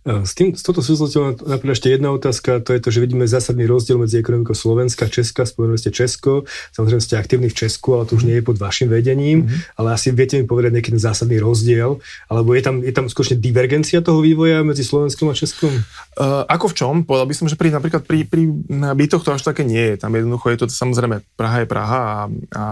S, 0.04 0.36
tým, 0.36 0.52
s 0.52 0.60
touto 0.60 0.84
súvisloťou 0.84 1.48
napríklad 1.48 1.80
ešte 1.80 1.88
jedna 1.88 2.12
otázka, 2.12 2.60
to 2.60 2.76
je 2.76 2.80
to, 2.84 2.92
že 2.92 3.00
vidíme 3.00 3.24
zásadný 3.24 3.64
rozdiel 3.64 3.96
medzi 3.96 4.20
ekonomikou 4.20 4.52
Slovenska 4.52 5.08
a 5.08 5.10
Česka. 5.10 5.48
Spomenuli 5.48 5.80
ste 5.80 5.96
Česko, 5.96 6.44
samozrejme 6.76 7.00
ste 7.00 7.16
aktívni 7.16 7.48
v 7.48 7.56
Česku, 7.56 7.96
ale 7.96 8.04
to 8.04 8.20
už 8.20 8.28
nie 8.28 8.36
je 8.36 8.44
pod 8.44 8.60
vašim 8.60 8.92
vedením, 8.92 9.48
mm-hmm. 9.48 9.80
ale 9.80 9.96
asi 9.96 10.12
viete 10.12 10.36
mi 10.36 10.44
povedať 10.44 10.76
nejaký 10.76 10.92
ten 10.92 11.00
zásadný 11.00 11.40
rozdiel, 11.40 12.04
alebo 12.28 12.52
je 12.52 12.60
tam, 12.60 12.84
je 12.84 12.92
tam 12.92 13.08
skutočne 13.08 13.40
divergencia 13.40 14.04
toho 14.04 14.20
vývoja 14.20 14.60
medzi 14.60 14.84
Slovenskom 14.84 15.32
a 15.32 15.34
Českom? 15.34 15.72
Uh, 15.72 16.44
ako 16.52 16.68
v 16.68 16.74
čom? 16.76 16.94
Povedal 17.08 17.24
by 17.24 17.34
som, 17.40 17.48
že 17.48 17.56
pri, 17.56 17.72
napríklad 17.72 18.04
pri, 18.04 18.28
pri 18.28 18.44
bytoch 18.68 19.24
to 19.24 19.32
až 19.32 19.40
také 19.40 19.64
nie 19.64 19.96
je. 19.96 20.04
Tam 20.04 20.12
jednoducho 20.12 20.52
je 20.52 20.58
to 20.60 20.64
samozrejme 20.68 21.24
Praha 21.32 21.64
je 21.64 21.66
Praha 21.66 22.00
a, 22.04 22.14
a 22.52 22.64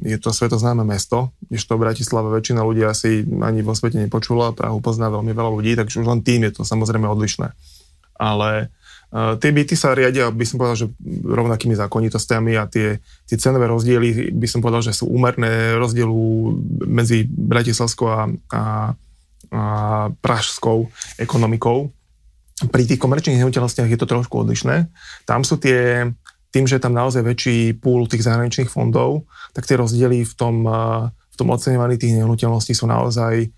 je 0.00 0.16
to 0.16 0.32
svetoznáme 0.32 0.80
mesto, 0.80 1.28
když 1.52 1.60
to 1.60 1.76
Bratislava 1.76 2.32
väčšina 2.32 2.64
ľudí 2.64 2.88
asi 2.88 3.20
ani 3.44 3.60
vo 3.60 3.76
svete 3.76 4.00
nepočula, 4.00 4.56
Prahu 4.56 4.80
pozná 4.80 5.12
veľmi 5.12 5.36
veľa 5.36 5.50
ľudí, 5.52 5.76
takže 5.76 6.00
už 6.00 6.08
len 6.08 6.24
tým 6.24 6.48
je 6.48 6.56
to 6.56 6.64
samozrejme 6.70 7.10
odlišné. 7.10 7.50
Ale 8.20 8.70
uh, 9.10 9.34
tie 9.42 9.50
byty 9.50 9.74
sa 9.74 9.96
riadia, 9.96 10.30
by 10.30 10.44
som 10.46 10.62
povedal, 10.62 10.86
že 10.86 10.86
rovnakými 11.26 11.74
zákonitostiami 11.74 12.54
a 12.54 12.70
tie, 12.70 13.02
tie 13.26 13.36
cenové 13.40 13.66
rozdiely 13.66 14.30
by 14.30 14.46
som 14.46 14.62
povedal, 14.62 14.86
že 14.86 14.94
sú 14.94 15.10
úmerné 15.10 15.74
rozdielu 15.74 16.14
medzi 16.86 17.26
bratislavskou 17.26 18.06
a, 18.06 18.30
a, 18.54 18.62
a 19.50 19.62
pražskou 20.22 20.86
ekonomikou. 21.18 21.90
Pri 22.60 22.84
tých 22.84 23.00
komerčných 23.00 23.40
nehnuteľnostiach 23.40 23.88
je 23.88 23.98
to 23.98 24.04
trošku 24.04 24.36
odlišné. 24.44 24.86
Tam 25.24 25.48
sú 25.48 25.56
tie, 25.56 26.12
tým, 26.52 26.68
že 26.68 26.76
je 26.76 26.84
tam 26.84 26.92
naozaj 26.92 27.24
väčší 27.24 27.80
púl 27.80 28.04
tých 28.04 28.20
zahraničných 28.20 28.68
fondov, 28.68 29.24
tak 29.56 29.64
tie 29.64 29.80
rozdiely 29.80 30.28
v 30.28 30.34
tom, 30.36 30.68
v 31.08 31.36
tom 31.40 31.48
oceňovaní 31.48 31.96
tých 31.96 32.20
nehnuteľností 32.20 32.76
sú 32.76 32.84
naozaj 32.84 33.48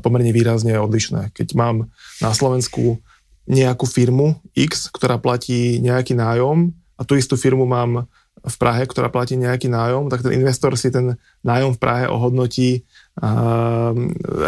pomerne 0.00 0.32
výrazne 0.32 0.76
odlišné. 0.80 1.36
Keď 1.36 1.48
mám 1.56 1.92
na 2.24 2.32
Slovensku 2.32 3.00
nejakú 3.46 3.86
firmu 3.86 4.40
X, 4.56 4.90
ktorá 4.90 5.20
platí 5.20 5.78
nejaký 5.78 6.18
nájom 6.18 6.74
a 6.98 7.02
tú 7.06 7.14
istú 7.14 7.38
firmu 7.38 7.68
mám 7.68 8.10
v 8.46 8.56
Prahe, 8.62 8.86
ktorá 8.86 9.10
platí 9.10 9.34
nejaký 9.34 9.66
nájom, 9.66 10.06
tak 10.06 10.22
ten 10.22 10.38
investor 10.38 10.78
si 10.78 10.94
ten 10.94 11.18
nájom 11.42 11.74
v 11.74 11.82
Prahe 11.82 12.04
ohodnotí 12.06 12.86
a 13.18 13.90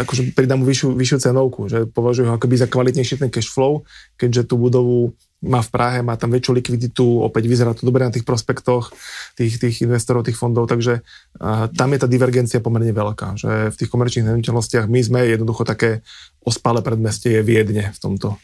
akože 0.05 0.31
pridá 0.31 0.55
mu 0.55 0.63
vyššiu, 0.63 0.95
vyššiu 0.95 1.17
cenovku, 1.19 1.67
že 1.67 1.83
považujú 1.89 2.31
ho 2.31 2.33
akoby 2.39 2.55
za 2.55 2.71
kvalitnejší 2.71 3.19
ten 3.19 3.33
cash 3.33 3.51
flow, 3.51 3.83
keďže 4.15 4.47
tú 4.47 4.55
budovu 4.55 5.11
má 5.39 5.63
v 5.63 5.71
Prahe, 5.71 5.99
má 6.03 6.19
tam 6.19 6.35
väčšiu 6.35 6.51
likviditu, 6.51 7.23
opäť 7.23 7.47
vyzerá 7.47 7.71
to 7.71 7.87
dobre 7.87 8.03
na 8.03 8.11
tých 8.11 8.27
prospektoch 8.27 8.91
tých, 9.39 9.55
tých 9.55 9.87
investorov, 9.87 10.27
tých 10.27 10.35
fondov, 10.35 10.67
takže 10.67 10.99
uh, 10.99 11.71
tam 11.71 11.95
je 11.95 11.99
tá 12.03 12.07
divergencia 12.11 12.59
pomerne 12.59 12.91
veľká, 12.91 13.39
že 13.39 13.71
v 13.71 13.75
tých 13.79 13.89
komerčných 13.91 14.27
nehnuteľnostiach 14.27 14.91
my 14.91 14.99
sme 14.99 15.19
jednoducho 15.31 15.63
také 15.63 16.03
ospale 16.43 16.83
predmestie 16.83 17.39
Viedne 17.39 17.95
v 17.95 17.99
tomto. 17.99 18.35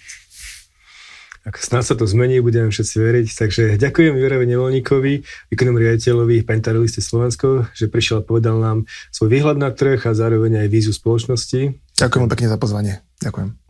Ak 1.46 1.62
snad 1.62 1.86
sa 1.86 1.94
to 1.94 2.10
zmení, 2.10 2.42
budeme 2.42 2.74
všetci 2.74 2.96
veriť. 2.98 3.28
Takže 3.30 3.64
ďakujem 3.78 4.18
Jurovi 4.18 4.46
Nevolníkovi, 4.50 5.14
výkonnom 5.54 5.78
riaditeľovi 5.78 6.42
Pentaroliste 6.42 7.06
Slovensko, 7.06 7.70
že 7.78 7.86
prišiel 7.86 8.22
a 8.22 8.26
povedal 8.26 8.58
nám 8.58 8.90
svoj 9.14 9.30
výhľad 9.30 9.62
na 9.62 9.70
trh 9.70 10.02
a 10.10 10.18
zároveň 10.18 10.66
aj 10.66 10.74
vízu 10.74 10.90
spoločnosti. 10.90 11.78
Ďakujem 12.02 12.26
pekne 12.34 12.48
za 12.50 12.58
pozvanie. 12.58 12.94
Ďakujem. 13.22 13.65